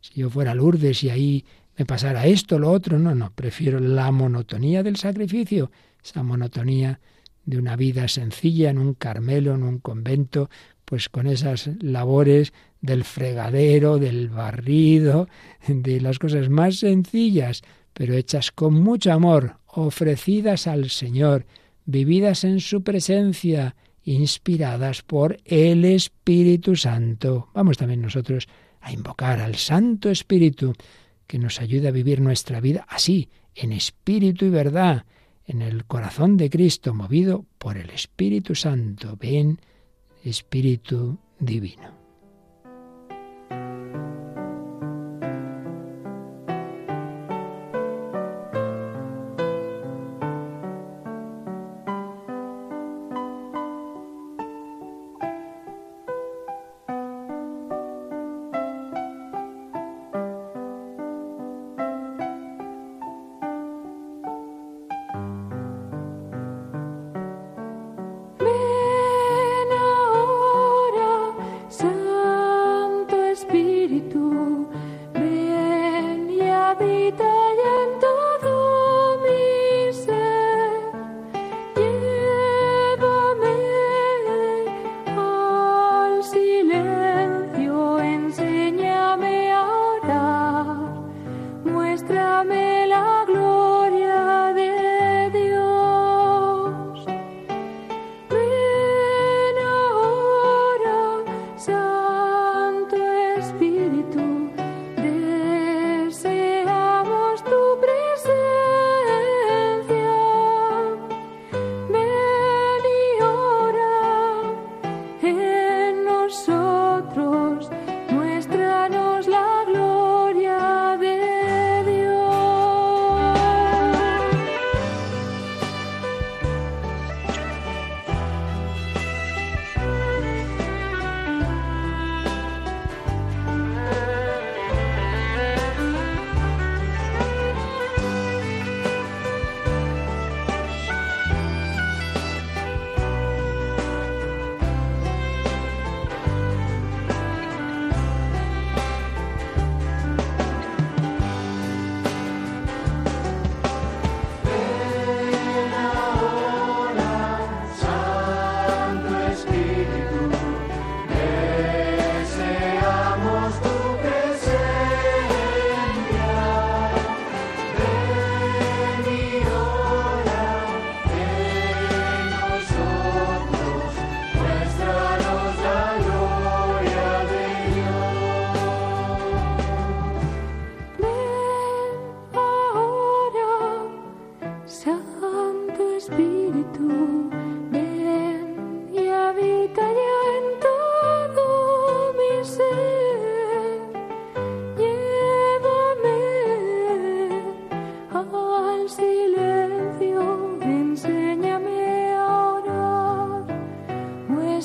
[0.00, 1.44] Si yo fuera a Lourdes y ahí
[1.76, 5.70] me pasara esto, lo otro, no, no, prefiero la monotonía del sacrificio,
[6.02, 7.00] esa monotonía
[7.44, 10.48] de una vida sencilla en un Carmelo, en un convento,
[10.84, 12.52] pues con esas labores
[12.84, 15.26] del fregadero, del barrido,
[15.66, 17.62] de las cosas más sencillas,
[17.94, 21.46] pero hechas con mucho amor, ofrecidas al Señor,
[21.86, 27.48] vividas en su presencia, inspiradas por el Espíritu Santo.
[27.54, 28.48] Vamos también nosotros
[28.82, 30.74] a invocar al Santo Espíritu
[31.26, 35.06] que nos ayude a vivir nuestra vida así, en espíritu y verdad,
[35.46, 39.16] en el corazón de Cristo, movido por el Espíritu Santo.
[39.18, 39.58] Ven,
[40.22, 42.03] Espíritu Divino.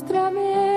[0.01, 0.68] muéstrame.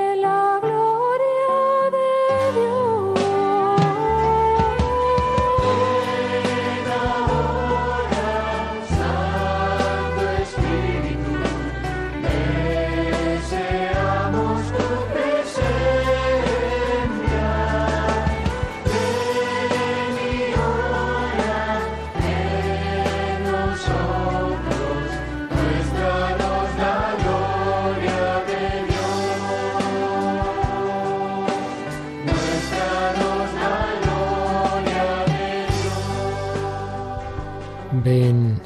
[38.05, 38.61] Ven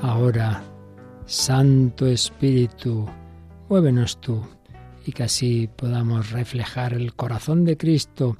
[0.00, 0.62] ahora,
[1.26, 3.06] Santo Espíritu,
[3.68, 4.42] muévenos tú
[5.04, 8.38] y que así podamos reflejar el corazón de Cristo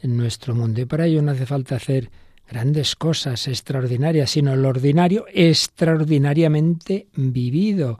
[0.00, 0.80] en nuestro mundo.
[0.80, 2.10] Y para ello no hace falta hacer
[2.48, 7.98] grandes cosas extraordinarias, sino lo ordinario extraordinariamente vivido,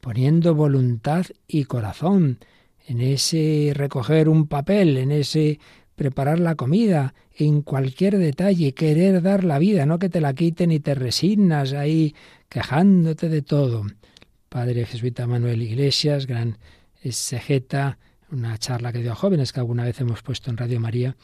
[0.00, 2.40] poniendo voluntad y corazón
[2.86, 5.60] en ese recoger un papel, en ese
[5.94, 10.72] preparar la comida, en cualquier detalle, querer dar la vida, no que te la quiten
[10.72, 12.14] y te resignas ahí
[12.48, 13.84] quejándote de todo.
[14.48, 16.58] Padre jesuita Manuel Iglesias, gran
[17.02, 17.98] exegeta,
[18.30, 21.16] una charla que dio a jóvenes que alguna vez hemos puesto en Radio María,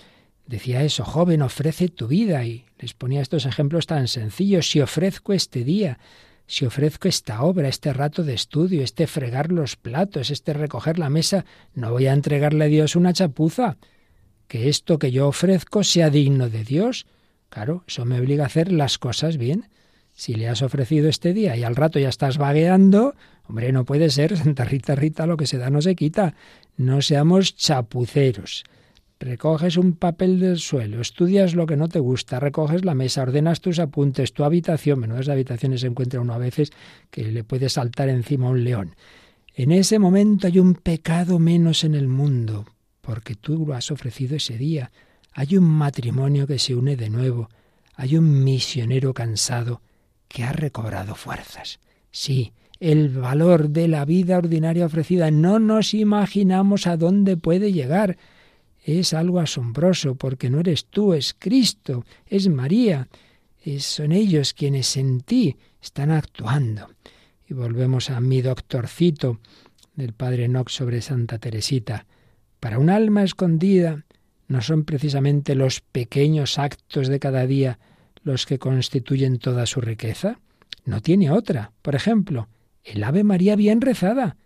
[0.46, 5.32] decía eso, joven, ofrece tu vida y les ponía estos ejemplos tan sencillos, si ofrezco
[5.32, 5.98] este día,
[6.46, 11.10] si ofrezco esta obra, este rato de estudio, este fregar los platos, este recoger la
[11.10, 13.76] mesa, no voy a entregarle a Dios una chapuza,
[14.48, 17.06] que esto que yo ofrezco sea digno de Dios.
[17.50, 19.68] Claro, eso me obliga a hacer las cosas bien.
[20.14, 23.14] Si le has ofrecido este día y al rato ya estás vagueando,
[23.46, 26.34] hombre, no puede ser, Santa Rita Rita, lo que se da no se quita.
[26.76, 28.64] No seamos chapuceros.
[29.20, 33.60] Recoges un papel del suelo, estudias lo que no te gusta, recoges la mesa, ordenas
[33.60, 35.00] tus apuntes, tu habitación.
[35.00, 36.70] Menudas habitaciones se encuentra uno a veces
[37.10, 38.94] que le puede saltar encima a un león.
[39.56, 42.66] En ese momento hay un pecado menos en el mundo,
[43.08, 44.90] porque tú lo has ofrecido ese día.
[45.32, 47.48] Hay un matrimonio que se une de nuevo.
[47.94, 49.80] Hay un misionero cansado
[50.28, 51.80] que ha recobrado fuerzas.
[52.10, 55.30] Sí, el valor de la vida ordinaria ofrecida.
[55.30, 58.18] No nos imaginamos a dónde puede llegar.
[58.84, 63.08] Es algo asombroso porque no eres tú, es Cristo, es María.
[63.78, 66.90] son ellos quienes en ti están actuando.
[67.48, 69.40] Y volvemos a mi doctorcito
[69.96, 72.04] del padre Knox sobre Santa Teresita.
[72.60, 74.04] Para un alma escondida
[74.48, 77.78] no son precisamente los pequeños actos de cada día
[78.22, 80.40] los que constituyen toda su riqueza.
[80.84, 81.72] No tiene otra.
[81.82, 82.48] Por ejemplo,
[82.84, 84.36] el Ave María bien rezada.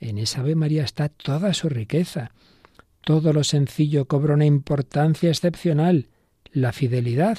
[0.00, 2.32] En esa Ave María está toda su riqueza.
[3.02, 6.08] Todo lo sencillo cobra una importancia excepcional.
[6.52, 7.38] La fidelidad,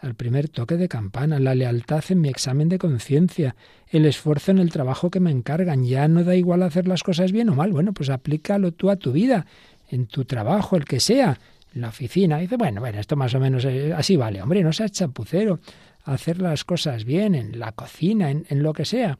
[0.00, 3.54] al primer toque de campana, la lealtad en mi examen de conciencia,
[3.88, 5.84] el esfuerzo en el trabajo que me encargan.
[5.84, 7.72] Ya no da igual hacer las cosas bien o mal.
[7.72, 9.46] Bueno, pues aplícalo tú a tu vida,
[9.88, 11.38] en tu trabajo, el que sea,
[11.74, 12.38] en la oficina.
[12.38, 14.40] dice, bueno, bueno, esto más o menos así vale.
[14.40, 15.60] Hombre, no seas chapucero.
[16.04, 19.18] Hacer las cosas bien, en la cocina, en, en lo que sea.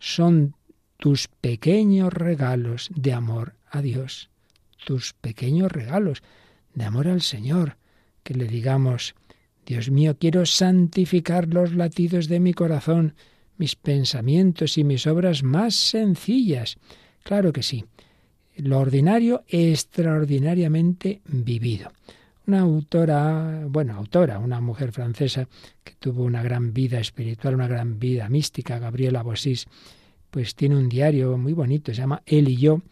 [0.00, 0.54] Son
[0.96, 4.28] tus pequeños regalos de amor a Dios.
[4.84, 6.22] Tus pequeños regalos
[6.74, 7.76] de amor al Señor.
[8.24, 9.14] Que le digamos,
[9.66, 13.14] Dios mío, quiero santificar los latidos de mi corazón,
[13.58, 16.78] mis pensamientos y mis obras más sencillas.
[17.24, 17.84] Claro que sí.
[18.56, 21.90] Lo ordinario extraordinariamente vivido.
[22.46, 25.48] Una autora, bueno, autora, una mujer francesa
[25.82, 29.66] que tuvo una gran vida espiritual, una gran vida mística, Gabriela Bossis,
[30.30, 32.82] pues tiene un diario muy bonito, se llama Él y yo.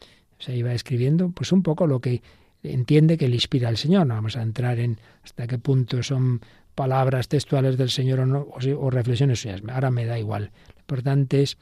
[0.41, 2.21] Se iba escribiendo pues un poco lo que
[2.65, 4.07] entiende que le inspira al Señor.
[4.07, 6.41] No vamos a entrar en hasta qué punto son
[6.75, 9.63] palabras textuales del Señor o, no, o, reflexiones suyas.
[9.69, 10.51] Ahora me da igual.
[10.75, 11.57] Lo importante es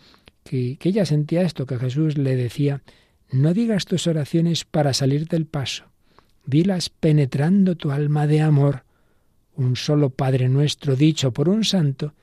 [0.45, 2.83] que, que ella sentía esto, que Jesús le decía,
[3.31, 5.85] no digas tus oraciones para salir del paso,
[6.47, 8.85] dilas penetrando tu alma de amor.
[9.55, 12.15] Un solo Padre nuestro dicho por un santo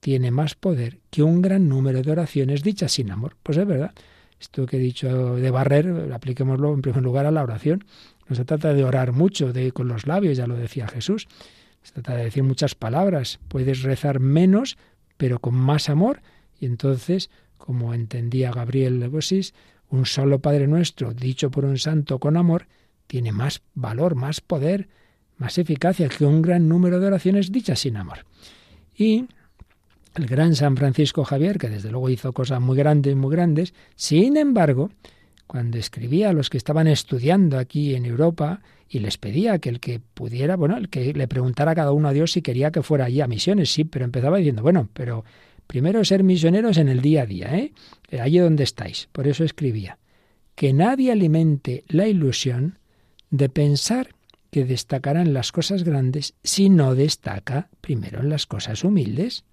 [0.00, 3.36] tiene más poder que un gran número de oraciones dichas sin amor.
[3.42, 3.92] Pues es verdad.
[4.40, 7.84] Esto que he dicho de barrer, apliquémoslo en primer lugar a la oración.
[8.28, 11.28] No se trata de orar mucho de, con los labios, ya lo decía Jesús.
[11.82, 13.40] Se trata de decir muchas palabras.
[13.48, 14.78] Puedes rezar menos,
[15.16, 16.22] pero con más amor.
[16.60, 19.54] Y entonces, como entendía Gabriel de Bossis,
[19.90, 22.66] un solo Padre Nuestro, dicho por un santo con amor,
[23.06, 24.88] tiene más valor, más poder,
[25.36, 28.24] más eficacia que un gran número de oraciones dichas sin amor.
[28.96, 29.26] Y
[30.14, 34.36] el gran San Francisco Javier, que desde luego hizo cosas muy grandes, muy grandes, sin
[34.36, 34.90] embargo,
[35.46, 39.80] cuando escribía a los que estaban estudiando aquí en Europa y les pedía que el
[39.80, 42.82] que pudiera, bueno, el que le preguntara a cada uno a Dios si quería que
[42.82, 45.24] fuera allí a misiones, sí, pero empezaba diciendo, bueno, pero
[45.66, 47.72] primero ser misioneros en el día a día, ¿eh?
[48.20, 49.08] Allí donde estáis.
[49.12, 49.98] Por eso escribía,
[50.54, 52.78] que nadie alimente la ilusión
[53.30, 54.08] de pensar
[54.50, 59.44] que destacará en las cosas grandes si no destaca primero en las cosas humildes.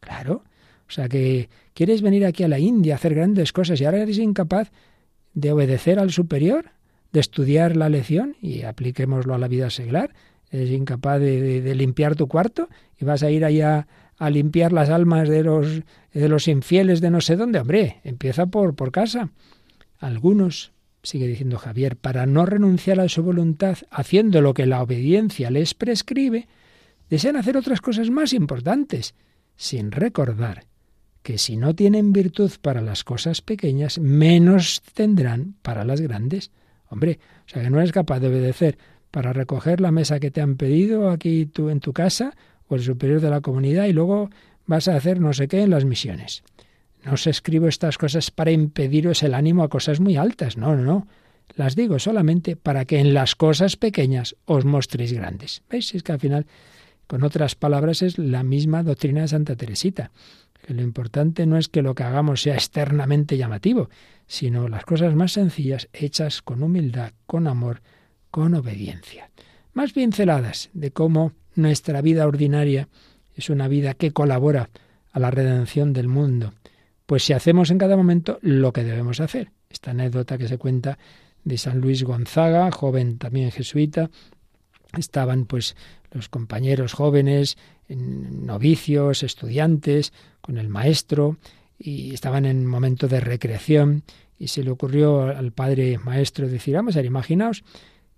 [0.00, 0.44] Claro.
[0.86, 4.02] O sea que quieres venir aquí a la India a hacer grandes cosas y ahora
[4.02, 4.70] eres incapaz
[5.34, 6.70] de obedecer al superior,
[7.12, 10.14] de estudiar la lección, y apliquémoslo a la vida seglar,
[10.50, 12.68] eres incapaz de, limpiar tu cuarto
[13.00, 13.86] y vas a ir allá
[14.18, 15.80] a limpiar las almas de los,
[16.12, 17.58] de los infieles de no sé dónde.
[17.58, 19.30] Hombre, empieza por, por casa.
[19.98, 20.72] Algunos,
[21.02, 25.74] sigue diciendo Javier, para no renunciar a su voluntad, haciendo lo que la obediencia les
[25.74, 26.48] prescribe,
[27.08, 29.14] desean hacer otras cosas más importantes.
[29.56, 30.71] sin recordar
[31.22, 36.50] que si no tienen virtud para las cosas pequeñas, menos tendrán para las grandes.
[36.88, 38.78] Hombre, o sea que no eres capaz de obedecer
[39.10, 42.34] para recoger la mesa que te han pedido aquí tú en tu casa
[42.68, 44.30] o el superior de la comunidad y luego
[44.66, 46.42] vas a hacer no sé qué en las misiones.
[47.04, 50.82] No os escribo estas cosas para impediros el ánimo a cosas muy altas, no, no,
[50.82, 51.06] no.
[51.56, 55.62] Las digo solamente para que en las cosas pequeñas os mostréis grandes.
[55.68, 55.94] ¿Veis?
[55.94, 56.46] Es que al final,
[57.06, 60.12] con otras palabras, es la misma doctrina de Santa Teresita.
[60.62, 63.90] Que lo importante no es que lo que hagamos sea externamente llamativo,
[64.26, 67.82] sino las cosas más sencillas, hechas con humildad, con amor,
[68.30, 69.30] con obediencia.
[69.74, 72.88] Más pinceladas de cómo nuestra vida ordinaria
[73.34, 74.70] es una vida que colabora
[75.10, 76.54] a la redención del mundo.
[77.06, 79.50] Pues si hacemos en cada momento lo que debemos hacer.
[79.68, 80.98] Esta anécdota que se cuenta
[81.44, 84.10] de San Luis Gonzaga, joven también jesuita,
[84.96, 85.76] estaban pues
[86.12, 87.56] los compañeros jóvenes,
[87.96, 91.36] novicios, estudiantes, con el maestro,
[91.78, 94.02] y estaban en momento de recreación,
[94.38, 97.64] y se le ocurrió al padre maestro decir, vamos a ver, imaginaos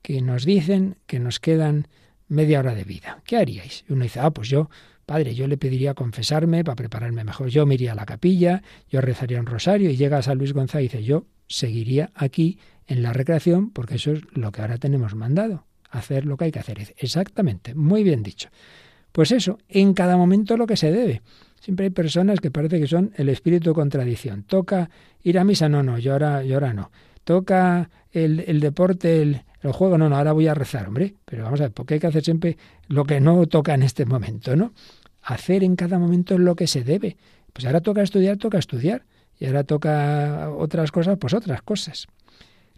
[0.02, 1.88] que nos dicen que nos quedan
[2.28, 3.22] media hora de vida.
[3.24, 3.84] ¿Qué haríais?
[3.88, 4.70] Y uno dice, ah, pues yo,
[5.06, 7.48] padre, yo le pediría confesarme para prepararme mejor.
[7.48, 10.52] Yo me iría a la capilla, yo rezaría un rosario y llega a San Luis
[10.52, 14.78] Gonzaga y dice, yo seguiría aquí en la recreación porque eso es lo que ahora
[14.78, 16.94] tenemos mandado, hacer lo que hay que hacer.
[16.98, 18.48] Exactamente, muy bien dicho.
[19.14, 21.22] Pues eso, en cada momento lo que se debe.
[21.60, 24.42] Siempre hay personas que parece que son el espíritu de contradicción.
[24.42, 24.90] Toca
[25.22, 26.90] ir a misa, no, no, yo ahora, yo ahora no.
[27.22, 31.14] Toca el, deporte, el, el juego, no, no, ahora voy a rezar, hombre.
[31.24, 32.58] Pero vamos a ver, porque hay que hacer siempre
[32.88, 34.72] lo que no toca en este momento, ¿no?
[35.22, 37.16] Hacer en cada momento lo que se debe.
[37.52, 39.04] Pues ahora toca estudiar, toca estudiar.
[39.38, 42.08] Y ahora toca otras cosas, pues otras cosas.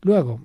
[0.02, 0.44] Luego,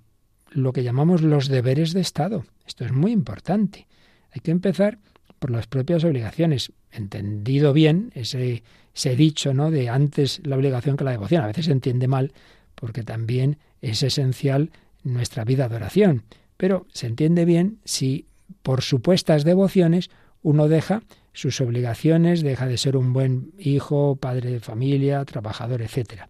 [0.52, 2.46] lo que llamamos los deberes de Estado.
[2.66, 3.90] Esto es muy importante.
[4.34, 5.00] Hay que empezar
[5.42, 6.72] por las propias obligaciones.
[6.92, 8.62] Entendido bien ese,
[8.94, 9.72] ese dicho, ¿no?
[9.72, 11.44] De antes la obligación que la devoción.
[11.44, 12.32] A veces se entiende mal
[12.76, 14.70] porque también es esencial
[15.04, 16.24] nuestra vida de oración.
[16.58, 18.28] Pero se entiende bien si
[18.62, 20.12] por supuestas devociones
[20.44, 21.02] uno deja
[21.34, 26.28] sus obligaciones, deja de ser un buen hijo, padre de familia, trabajador, etc.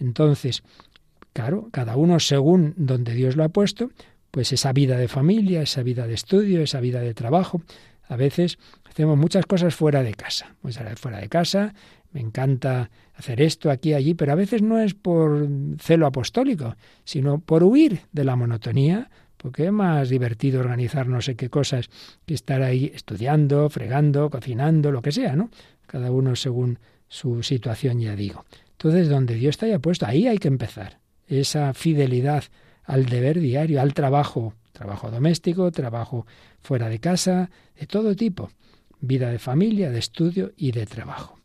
[0.00, 0.64] Entonces,
[1.32, 3.92] claro, cada uno según donde Dios lo ha puesto,
[4.32, 7.62] pues esa vida de familia, esa vida de estudio, esa vida de trabajo.
[8.08, 10.54] A veces hacemos muchas cosas fuera de casa.
[10.60, 11.74] Pues fuera de casa,
[12.12, 15.46] me encanta hacer esto aquí, allí, pero a veces no es por
[15.78, 21.36] celo apostólico, sino por huir de la monotonía, porque es más divertido organizar no sé
[21.36, 21.90] qué cosas
[22.26, 25.50] que estar ahí estudiando, fregando, cocinando, lo que sea, ¿no?
[25.86, 26.78] Cada uno según
[27.08, 28.44] su situación, ya digo.
[28.72, 30.98] Entonces, donde Dios te haya puesto, ahí hay que empezar.
[31.26, 32.44] Esa fidelidad
[32.84, 36.26] al deber diario, al trabajo, trabajo doméstico, trabajo
[36.60, 38.50] fuera de casa, de todo tipo,
[39.00, 41.38] vida de familia, de estudio y de trabajo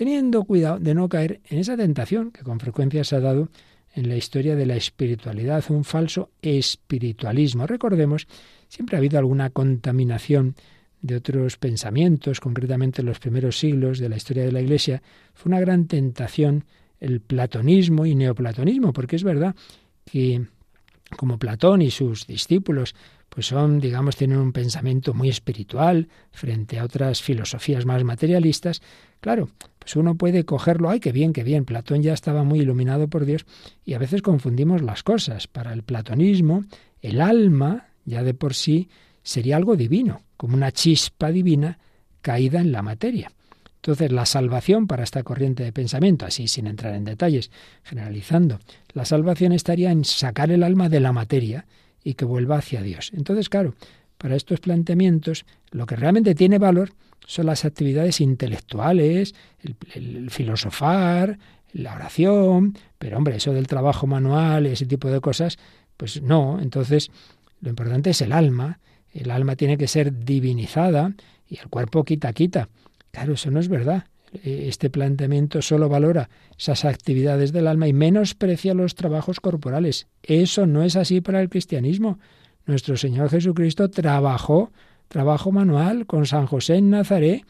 [0.00, 3.50] teniendo cuidado de no caer en esa tentación que con frecuencia se ha dado
[3.94, 7.66] en la historia de la espiritualidad, un falso espiritualismo.
[7.66, 8.26] Recordemos,
[8.68, 10.54] siempre ha habido alguna contaminación
[11.02, 15.02] de otros pensamientos, concretamente en los primeros siglos de la historia de la Iglesia,
[15.34, 16.64] fue una gran tentación
[17.00, 19.54] el platonismo y neoplatonismo, porque es verdad
[20.04, 20.46] que
[21.16, 22.94] como Platón y sus discípulos
[23.30, 28.82] pues son, digamos, tienen un pensamiento muy espiritual frente a otras filosofías más materialistas,
[29.20, 29.48] claro,
[29.78, 33.24] pues uno puede cogerlo, ay, qué bien, qué bien, Platón ya estaba muy iluminado por
[33.24, 33.46] Dios
[33.84, 35.46] y a veces confundimos las cosas.
[35.46, 36.64] Para el platonismo,
[37.00, 38.88] el alma, ya de por sí,
[39.22, 41.78] sería algo divino, como una chispa divina
[42.22, 43.30] caída en la materia.
[43.80, 47.50] Entonces, la salvación para esta corriente de pensamiento, así sin entrar en detalles,
[47.82, 48.60] generalizando,
[48.92, 51.64] la salvación estaría en sacar el alma de la materia
[52.04, 53.10] y que vuelva hacia Dios.
[53.14, 53.74] Entonces, claro,
[54.18, 56.92] para estos planteamientos, lo que realmente tiene valor
[57.26, 59.34] son las actividades intelectuales,
[59.94, 61.38] el, filosofar,
[61.72, 65.56] la oración, pero hombre, eso del trabajo manual, ese tipo de cosas,
[65.96, 66.60] pues no.
[66.60, 67.10] Entonces,
[67.62, 68.78] lo importante es el alma.
[69.12, 71.14] El alma tiene que ser divinizada
[71.48, 72.68] y el cuerpo quita, quita.
[73.10, 74.04] Claro, eso no es verdad.
[74.32, 80.06] Eh, este planteamiento solo valora esas actividades del alma y menosprecia los trabajos corporales.
[80.22, 82.18] Eso no es así para el cristianismo.
[82.66, 84.70] Nuestro Señor Jesucristo trabajó,
[85.08, 87.44] trabajo manual con San José en Nazaret.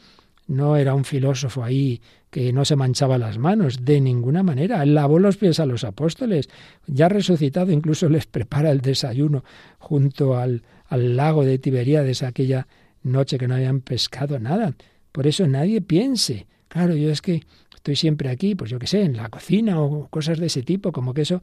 [0.47, 2.01] No era un filósofo ahí
[2.31, 4.83] que no se manchaba las manos, de ninguna manera.
[4.83, 6.49] Él lavó los pies a los apóstoles.
[6.87, 9.45] Ya resucitado, incluso les prepara el desayuno
[9.79, 12.67] junto al, al lago de Tiberíades aquella
[13.03, 14.75] noche que no habían pescado nada.
[15.13, 17.43] Por eso nadie piense Claro, yo es que
[17.75, 20.93] estoy siempre aquí, pues yo qué sé, en la cocina o cosas de ese tipo,
[20.93, 21.43] como que eso,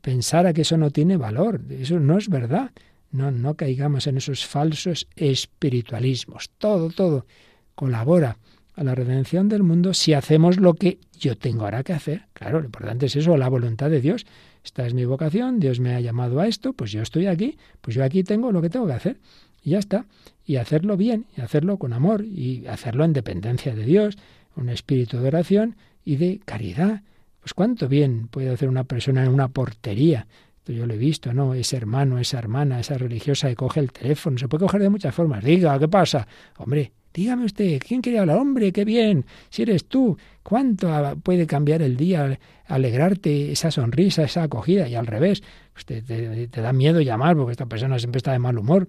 [0.00, 2.70] pensara que eso no tiene valor, eso no es verdad.
[3.10, 6.50] No, no caigamos en esos falsos espiritualismos.
[6.58, 7.26] Todo, todo
[7.74, 8.38] colabora
[8.76, 12.28] a la redención del mundo si hacemos lo que yo tengo ahora que hacer.
[12.32, 14.24] Claro, lo importante es eso, la voluntad de Dios.
[14.64, 17.96] Esta es mi vocación, Dios me ha llamado a esto, pues yo estoy aquí, pues
[17.96, 19.18] yo aquí tengo lo que tengo que hacer.
[19.62, 20.06] Y ya está.
[20.44, 24.18] Y hacerlo bien, y hacerlo con amor, y hacerlo en dependencia de Dios,
[24.56, 27.02] un espíritu de oración y de caridad.
[27.40, 30.26] Pues cuánto bien puede hacer una persona en una portería.
[30.66, 31.54] yo lo he visto, ¿no?
[31.54, 34.38] Ese hermano, esa hermana, esa religiosa que coge el teléfono.
[34.38, 35.42] Se puede coger de muchas formas.
[35.42, 36.28] Diga, ¿qué pasa?
[36.58, 38.38] Hombre, dígame usted, ¿quién quiere hablar?
[38.38, 39.24] Hombre, qué bien.
[39.48, 44.86] Si eres tú, ¿cuánto puede cambiar el día, alegrarte, esa sonrisa, esa acogida?
[44.86, 45.42] Y al revés,
[45.72, 48.88] pues te, te da miedo llamar porque esta persona siempre está de mal humor.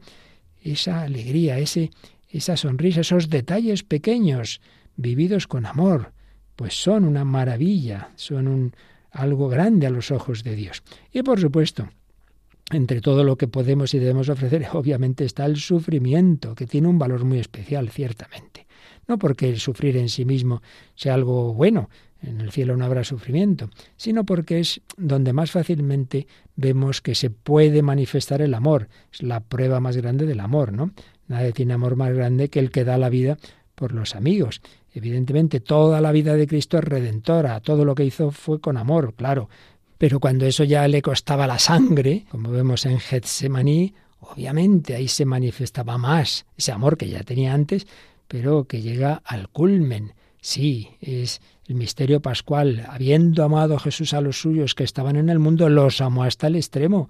[0.62, 1.92] Esa alegría, ese,
[2.30, 4.62] esa sonrisa, esos detalles pequeños
[4.96, 6.14] vividos con amor,
[6.56, 8.74] pues son una maravilla, son un,
[9.12, 10.84] algo grande a los ojos de Dios.
[11.12, 11.90] Y por supuesto,
[12.72, 17.00] entre todo lo que podemos y debemos ofrecer, obviamente está el sufrimiento, que tiene un
[17.00, 18.68] valor muy especial, ciertamente.
[19.08, 20.62] No porque el sufrir en sí mismo
[20.96, 21.90] sea algo bueno,
[22.22, 27.30] en el cielo no habrá sufrimiento, sino porque es donde más fácilmente vemos que se
[27.30, 28.90] puede manifestar el amor.
[29.12, 30.92] Es la prueba más grande del amor, ¿no?
[31.28, 33.38] Nadie tiene amor más grande que el que da la vida
[33.74, 34.62] por los amigos.
[34.94, 39.16] Evidentemente, toda la vida de Cristo es redentora, todo lo que hizo fue con amor,
[39.16, 39.50] claro.
[39.98, 45.26] Pero cuando eso ya le costaba la sangre, como vemos en Getsemaní, obviamente ahí se
[45.26, 47.88] manifestaba más ese amor que ya tenía antes,
[48.32, 50.14] pero que llega al culmen.
[50.40, 52.86] Sí, es el misterio pascual.
[52.88, 56.48] Habiendo amado a Jesús a los suyos que estaban en el mundo, los amó hasta
[56.48, 57.10] el extremo.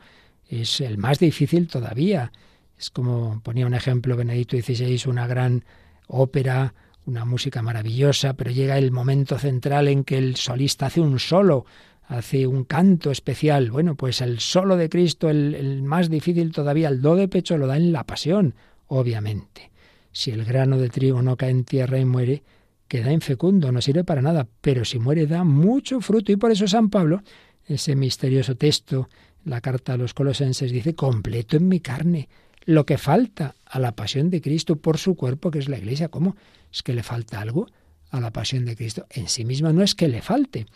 [0.50, 2.32] Es el más difícil todavía.
[2.76, 5.64] Es como ponía un ejemplo Benedicto XVI, una gran
[6.08, 6.74] ópera
[7.06, 11.66] una música maravillosa, pero llega el momento central en que el solista hace un solo,
[12.08, 13.72] hace un canto especial.
[13.72, 17.68] Bueno, pues el solo de Cristo, el, más difícil todavía, el do de pecho, lo
[17.68, 18.56] da en la pasión,
[18.88, 19.71] obviamente.
[20.12, 22.44] Si el grano de trigo no cae en tierra y muere,
[22.88, 26.68] queda infecundo, no sirve para nada, pero si muere da mucho fruto y por eso
[26.68, 27.24] San Pablo,
[27.66, 29.10] ese misterioso texto,
[29.46, 32.28] la carta a los colosenses dice, completo en mi carne,
[32.66, 36.10] lo que falta a la pasión de Cristo por su cuerpo, que es la Iglesia.
[36.10, 36.36] ¿Cómo?
[36.72, 37.68] ¿Es que le falta algo
[38.10, 39.06] a la pasión de Cristo?
[39.10, 40.68] En sí misma no es que le falte,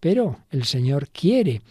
[0.00, 1.62] pero el Señor quiere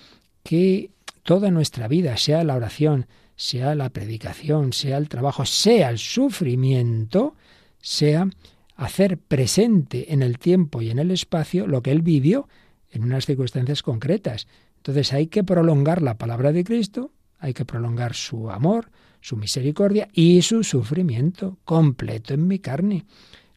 [0.44, 0.92] que
[1.24, 7.36] toda nuestra vida, sea la oración, sea la predicación, sea el trabajo, sea el sufrimiento,
[7.80, 8.28] sea
[8.76, 12.48] hacer presente en el tiempo y en el espacio lo que Él vivió
[12.92, 14.48] en unas circunstancias concretas.
[14.78, 18.90] Entonces hay que prolongar la palabra de Cristo, hay que prolongar su amor,
[19.22, 23.06] su misericordia y su sufrimiento completo en mi carne.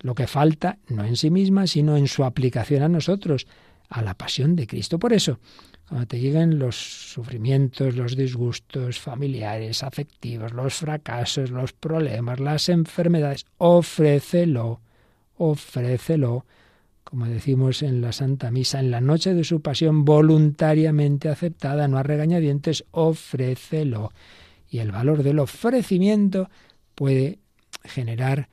[0.00, 3.46] Lo que falta no en sí misma, sino en su aplicación a nosotros,
[3.88, 4.98] a la pasión de Cristo.
[4.98, 5.38] Por eso,
[5.88, 13.46] cuando te lleguen los sufrimientos, los disgustos familiares, afectivos, los fracasos, los problemas, las enfermedades,
[13.58, 14.80] ofrécelo,
[15.36, 16.44] ofrécelo,
[17.04, 21.98] como decimos en la Santa Misa, en la noche de su pasión voluntariamente aceptada, no
[21.98, 24.10] a regañadientes, ofrécelo
[24.68, 26.50] y el valor del ofrecimiento
[26.94, 27.38] puede
[27.84, 28.48] generar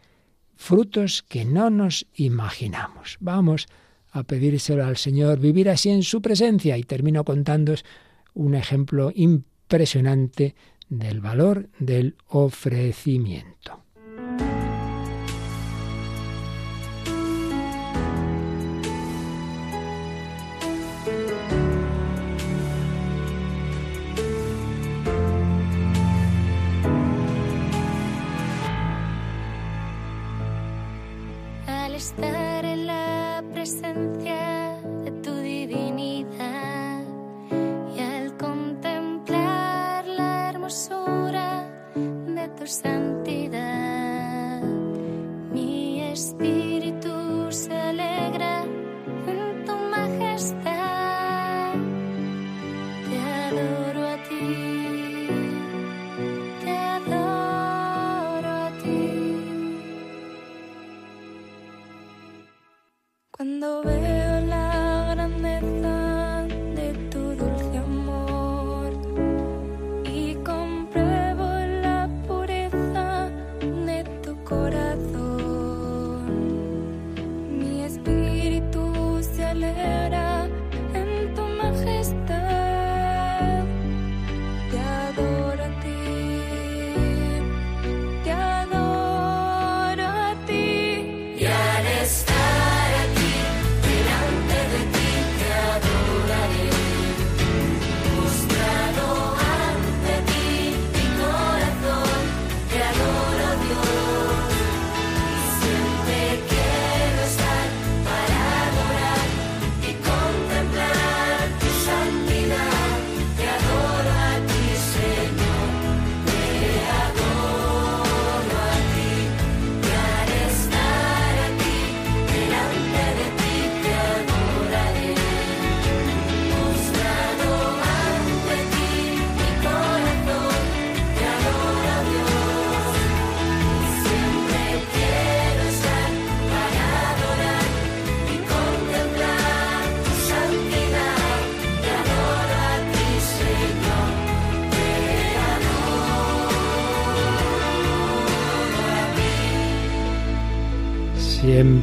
[0.55, 3.17] frutos que no nos imaginamos.
[3.19, 3.82] Vamos a
[4.14, 6.78] a pedírselo al Señor, vivir así en su presencia.
[6.78, 7.84] Y termino contándos
[8.36, 10.55] un ejemplo impresionante
[10.88, 13.84] del valor del ofrecimiento.
[33.64, 34.42] presencia.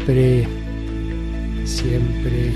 [0.01, 0.47] Siempre,
[1.67, 2.53] siempre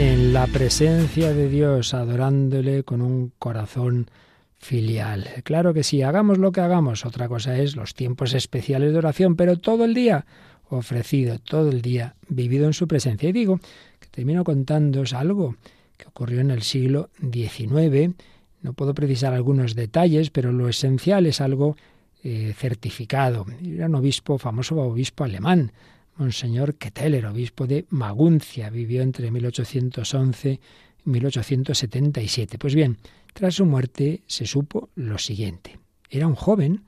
[0.00, 4.10] en la presencia de Dios, adorándole con un corazón
[4.56, 5.28] filial.
[5.44, 7.06] Claro que sí, hagamos lo que hagamos.
[7.06, 10.26] Otra cosa es los tiempos especiales de oración, pero todo el día
[10.70, 13.28] ofrecido, todo el día vivido en su presencia.
[13.28, 13.60] Y digo
[14.00, 15.54] que termino contándoos algo
[15.96, 18.16] que ocurrió en el siglo XIX.
[18.60, 21.76] No puedo precisar algunos detalles, pero lo esencial es algo
[22.24, 23.46] eh, certificado.
[23.64, 25.70] Era un obispo, famoso obispo alemán,
[26.18, 30.60] Monseñor Ketteler, obispo de Maguncia, vivió entre 1811
[31.06, 32.58] y 1877.
[32.58, 32.98] Pues bien,
[33.32, 35.78] tras su muerte se supo lo siguiente.
[36.10, 36.84] Era un joven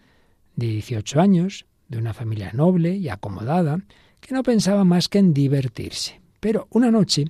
[0.56, 3.78] de 18 años, de una familia noble y acomodada,
[4.20, 6.20] que no pensaba más que en divertirse.
[6.40, 7.26] Pero una noche,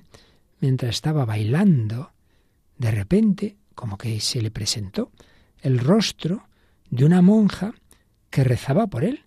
[0.59, 2.11] mientras estaba bailando,
[2.77, 5.11] de repente, como que se le presentó
[5.61, 6.47] el rostro
[6.89, 7.73] de una monja
[8.31, 9.21] que rezaba por él,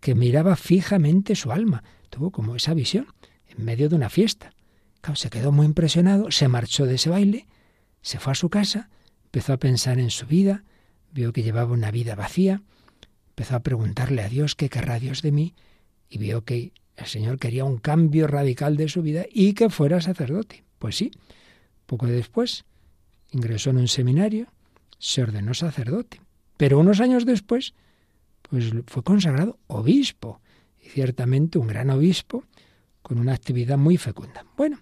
[0.00, 1.84] que miraba fijamente su alma.
[2.10, 3.06] Tuvo como esa visión
[3.48, 4.52] en medio de una fiesta.
[5.14, 7.46] se quedó muy impresionado, se marchó de ese baile,
[8.02, 8.90] se fue a su casa,
[9.24, 10.64] empezó a pensar en su vida,
[11.12, 12.62] vio que llevaba una vida vacía,
[13.30, 15.54] empezó a preguntarle a Dios qué querrá Dios de mí
[16.08, 20.00] y vio que el Señor quería un cambio radical de su vida y que fuera
[20.00, 20.64] sacerdote.
[20.78, 21.10] Pues sí,
[21.86, 22.64] poco después
[23.32, 24.48] ingresó en un seminario,
[24.98, 26.20] se ordenó sacerdote.
[26.56, 27.74] Pero unos años después,
[28.42, 30.40] pues fue consagrado obispo,
[30.82, 32.44] y ciertamente un gran obispo
[33.02, 34.44] con una actividad muy fecunda.
[34.56, 34.80] Bueno,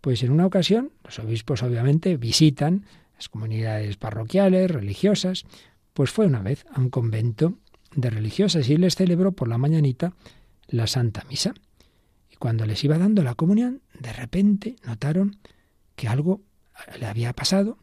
[0.00, 2.86] pues en una ocasión, los obispos obviamente visitan
[3.16, 5.44] las comunidades parroquiales, religiosas,
[5.92, 7.54] pues fue una vez a un convento
[7.94, 10.12] de religiosas y les celebró por la mañanita
[10.68, 11.54] la Santa Misa.
[12.30, 15.38] Y cuando les iba dando la comunión, de repente notaron
[15.94, 16.42] que algo
[16.98, 17.78] le había pasado,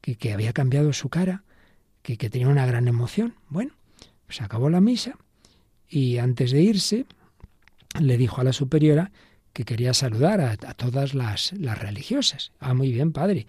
[0.00, 1.44] que, que había cambiado su cara,
[2.02, 3.34] que, que tenía una gran emoción.
[3.48, 3.72] Bueno,
[4.26, 5.16] pues acabó la misa
[5.88, 7.06] y antes de irse
[8.00, 9.10] le dijo a la superiora
[9.52, 12.52] que quería saludar a, todas las, las, religiosas.
[12.60, 13.46] Ah, muy bien, padre.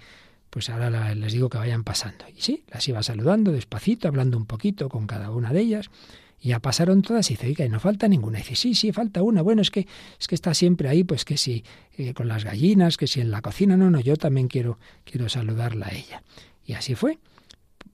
[0.50, 2.26] Pues ahora les digo que vayan pasando.
[2.36, 5.92] Y sí, las iba saludando despacito, hablando un poquito con cada una de ellas.
[6.42, 8.40] Y ya pasaron todas y dice, oiga, y no falta ninguna.
[8.40, 9.42] Dice, sí, sí, falta una.
[9.42, 9.88] Bueno, es que,
[10.20, 11.64] es que está siempre ahí, pues que si
[11.98, 13.78] eh, con las gallinas, que si en la cocina.
[13.78, 16.24] No, no, yo también quiero, quiero saludarla a ella.
[16.66, 17.20] Y así fue.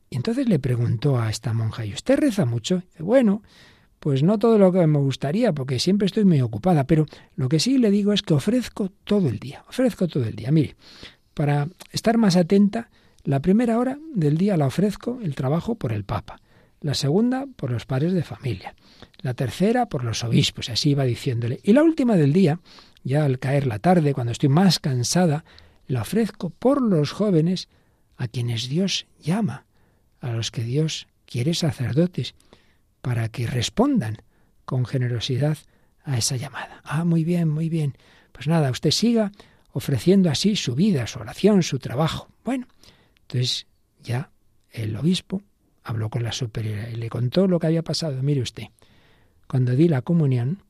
[0.10, 2.78] Y entonces le preguntó a esta monja, ¿y usted reza mucho?
[2.78, 3.42] dice, bueno,
[4.06, 7.60] pues no todo lo que me gustaría, porque siempre estoy muy ocupada, pero lo que
[7.60, 10.52] sí le digo es que ofrezco todo el día, ofrezco todo el día.
[10.52, 10.76] Mire,
[11.34, 12.92] para estar más atenta,
[13.24, 16.40] la primera hora del día la ofrezco el trabajo por el Papa,
[16.82, 18.76] la segunda por los padres de familia,
[19.24, 22.60] la tercera por los obispos, así iba diciéndole, y la última del día,
[23.04, 25.46] ya al caer la tarde, cuando estoy más cansada,
[25.88, 27.70] la ofrezco por los jóvenes
[28.18, 29.66] a quienes Dios llama,
[30.22, 32.36] a los que Dios quiere sacerdotes
[33.06, 34.18] para que respondan
[34.66, 35.60] con generosidad
[36.06, 36.82] a esa llamada.
[36.84, 37.96] Ah, muy bien, muy bien.
[38.32, 39.32] Pues nada, usted siga
[39.74, 42.30] ofreciendo así su vida, su oración, su trabajo.
[42.44, 42.66] Bueno,
[43.22, 43.68] entonces
[44.02, 44.32] ya
[44.72, 45.44] el obispo
[45.84, 48.24] habló con la superiora y le contó lo que había pasado.
[48.24, 48.70] Mire usted,
[49.48, 50.64] cuando di la comunión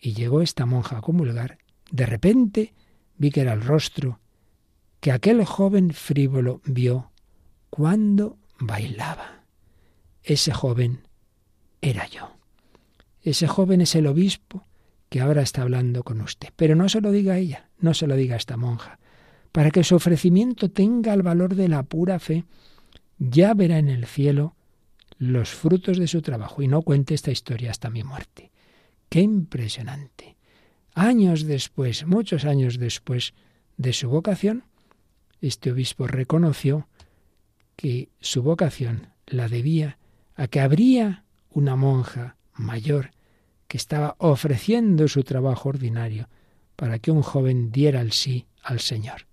[0.00, 1.58] y llegó esta monja a comulgar,
[1.90, 2.72] de repente
[3.18, 4.18] vi que era el rostro
[5.00, 7.12] que aquel joven frívolo vio
[7.68, 9.44] cuando bailaba.
[10.22, 11.02] Ese joven
[11.82, 12.30] era yo.
[13.22, 14.64] Ese joven es el obispo
[15.10, 16.48] que ahora está hablando con usted.
[16.56, 18.98] Pero no se lo diga a ella, no se lo diga a esta monja.
[19.52, 22.46] Para que su ofrecimiento tenga el valor de la pura fe,
[23.18, 24.56] ya verá en el cielo
[25.18, 28.50] los frutos de su trabajo y no cuente esta historia hasta mi muerte.
[29.10, 30.36] Qué impresionante.
[30.94, 33.34] Años después, muchos años después
[33.76, 34.64] de su vocación,
[35.40, 36.88] este obispo reconoció
[37.76, 39.98] que su vocación la debía
[40.34, 41.24] a que habría
[41.54, 43.10] una monja mayor
[43.68, 46.28] que estaba ofreciendo su trabajo ordinario
[46.76, 49.26] para que un joven diera el sí al Señor.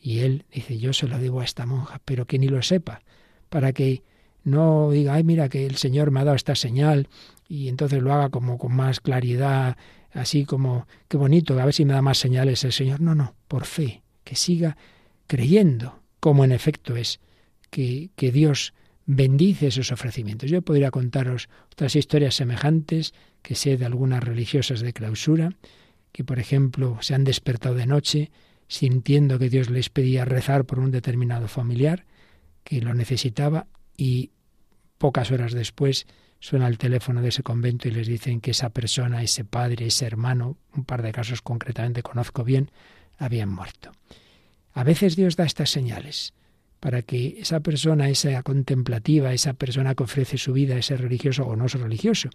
[0.00, 3.02] Y él dice, yo se lo debo a esta monja, pero que ni lo sepa,
[3.48, 4.02] para que
[4.44, 7.08] no diga, ay, mira que el Señor me ha dado esta señal
[7.48, 9.76] y entonces lo haga como con más claridad,
[10.12, 13.00] así como, qué bonito, a ver si me da más señales el Señor.
[13.00, 14.76] No, no, por fe, que siga
[15.26, 17.20] creyendo, como en efecto es,
[17.70, 18.72] que, que Dios
[19.08, 20.50] bendice esos ofrecimientos.
[20.50, 25.56] Yo podría contaros otras historias semejantes que sé de algunas religiosas de clausura,
[26.12, 28.30] que por ejemplo se han despertado de noche
[28.68, 32.04] sintiendo que Dios les pedía rezar por un determinado familiar
[32.64, 34.30] que lo necesitaba y
[34.98, 36.06] pocas horas después
[36.38, 40.04] suena el teléfono de ese convento y les dicen que esa persona, ese padre, ese
[40.04, 42.70] hermano, un par de casos concretamente conozco bien,
[43.16, 43.90] habían muerto.
[44.74, 46.34] A veces Dios da estas señales
[46.80, 51.56] para que esa persona, esa contemplativa, esa persona que ofrece su vida, ese religioso o
[51.56, 52.30] no religioso,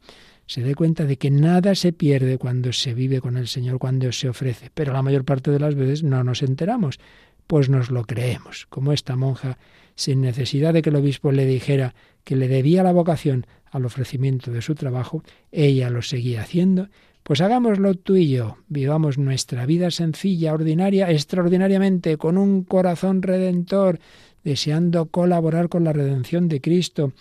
[0.46, 4.12] se dé cuenta de que nada se pierde cuando se vive con el Señor, cuando
[4.12, 4.70] se ofrece.
[4.74, 7.00] Pero la mayor parte de las veces no nos enteramos,
[7.48, 9.58] pues nos lo creemos, como esta monja,
[9.96, 14.52] sin necesidad de que el obispo le dijera que le debía la vocación al ofrecimiento
[14.52, 16.90] de su trabajo, ella lo seguía haciendo,
[17.24, 24.00] pues hagámoslo tú y yo, vivamos nuestra vida sencilla, ordinaria, extraordinariamente, con un corazón redentor,
[24.44, 27.14] deseando colaborar con la redención de Cristo,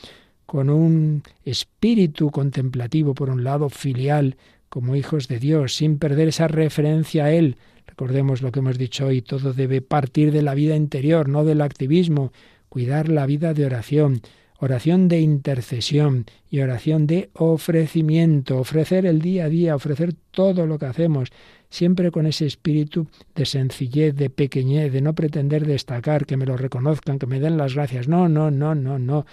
[0.47, 4.37] con un espíritu contemplativo, por un lado, filial,
[4.69, 7.57] como hijos de Dios, sin perder esa referencia a Él.
[7.87, 11.61] Recordemos lo que hemos dicho hoy, todo debe partir de la vida interior, no del
[11.61, 12.33] activismo,
[12.69, 14.23] cuidar la vida de oración,
[14.59, 20.79] oración de intercesión y oración de ofrecimiento, ofrecer el día a día, ofrecer todo lo
[20.79, 21.31] que hacemos,
[21.73, 26.59] siempre con ese espíritu de sencillez, de pequeñez, de no pretender destacar, que me lo
[26.59, 28.09] reconozcan, que me den las gracias.
[28.09, 29.25] No, no, no, no, no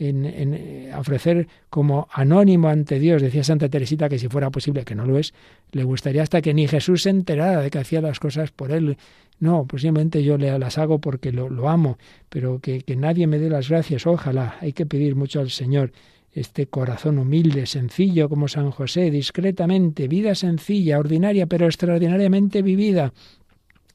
[0.00, 3.22] en, eh, ofrecer como anónimo ante Dios.
[3.22, 5.34] Decía Santa Teresita que si fuera posible, que no lo es,
[5.70, 8.96] le gustaría hasta que ni Jesús se enterara de que hacía las cosas por él.
[9.38, 13.28] No, pues simplemente yo le las hago porque lo, lo amo, pero que, que nadie
[13.28, 14.04] me dé las gracias.
[14.04, 15.92] Ojalá, hay que pedir mucho al Señor
[16.34, 23.12] este corazón humilde, sencillo como San José, discretamente, vida sencilla, ordinaria, pero extraordinariamente vivida,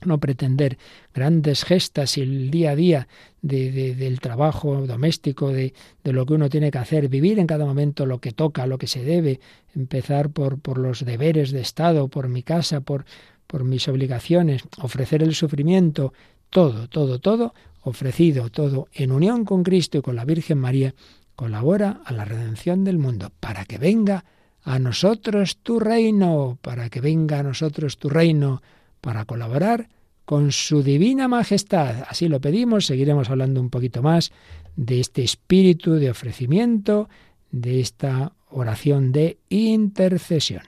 [0.05, 0.77] no pretender
[1.13, 3.07] grandes gestas y el día a día
[3.41, 5.73] de, del trabajo doméstico, de,
[6.03, 8.77] de, lo que uno tiene que hacer, vivir en cada momento lo que toca, lo
[8.77, 9.41] que se debe,
[9.75, 13.03] empezar por, por los deberes de Estado, por mi casa, por,
[13.47, 16.13] por mis obligaciones, ofrecer el sufrimiento,
[16.49, 20.93] todo, todo, todo ofrecido, todo en unión con Cristo y con la Virgen María,
[21.39, 24.25] colabora a la redención del mundo, para que venga
[24.61, 28.61] a nosotros tu reino, para que venga a nosotros tu reino,
[28.99, 29.87] para colaborar
[30.25, 32.03] con su divina majestad.
[32.09, 34.33] Así lo pedimos, seguiremos hablando un poquito más
[34.75, 37.07] de este espíritu de ofrecimiento,
[37.51, 40.63] de esta oración de intercesión.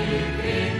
[0.00, 0.79] livre.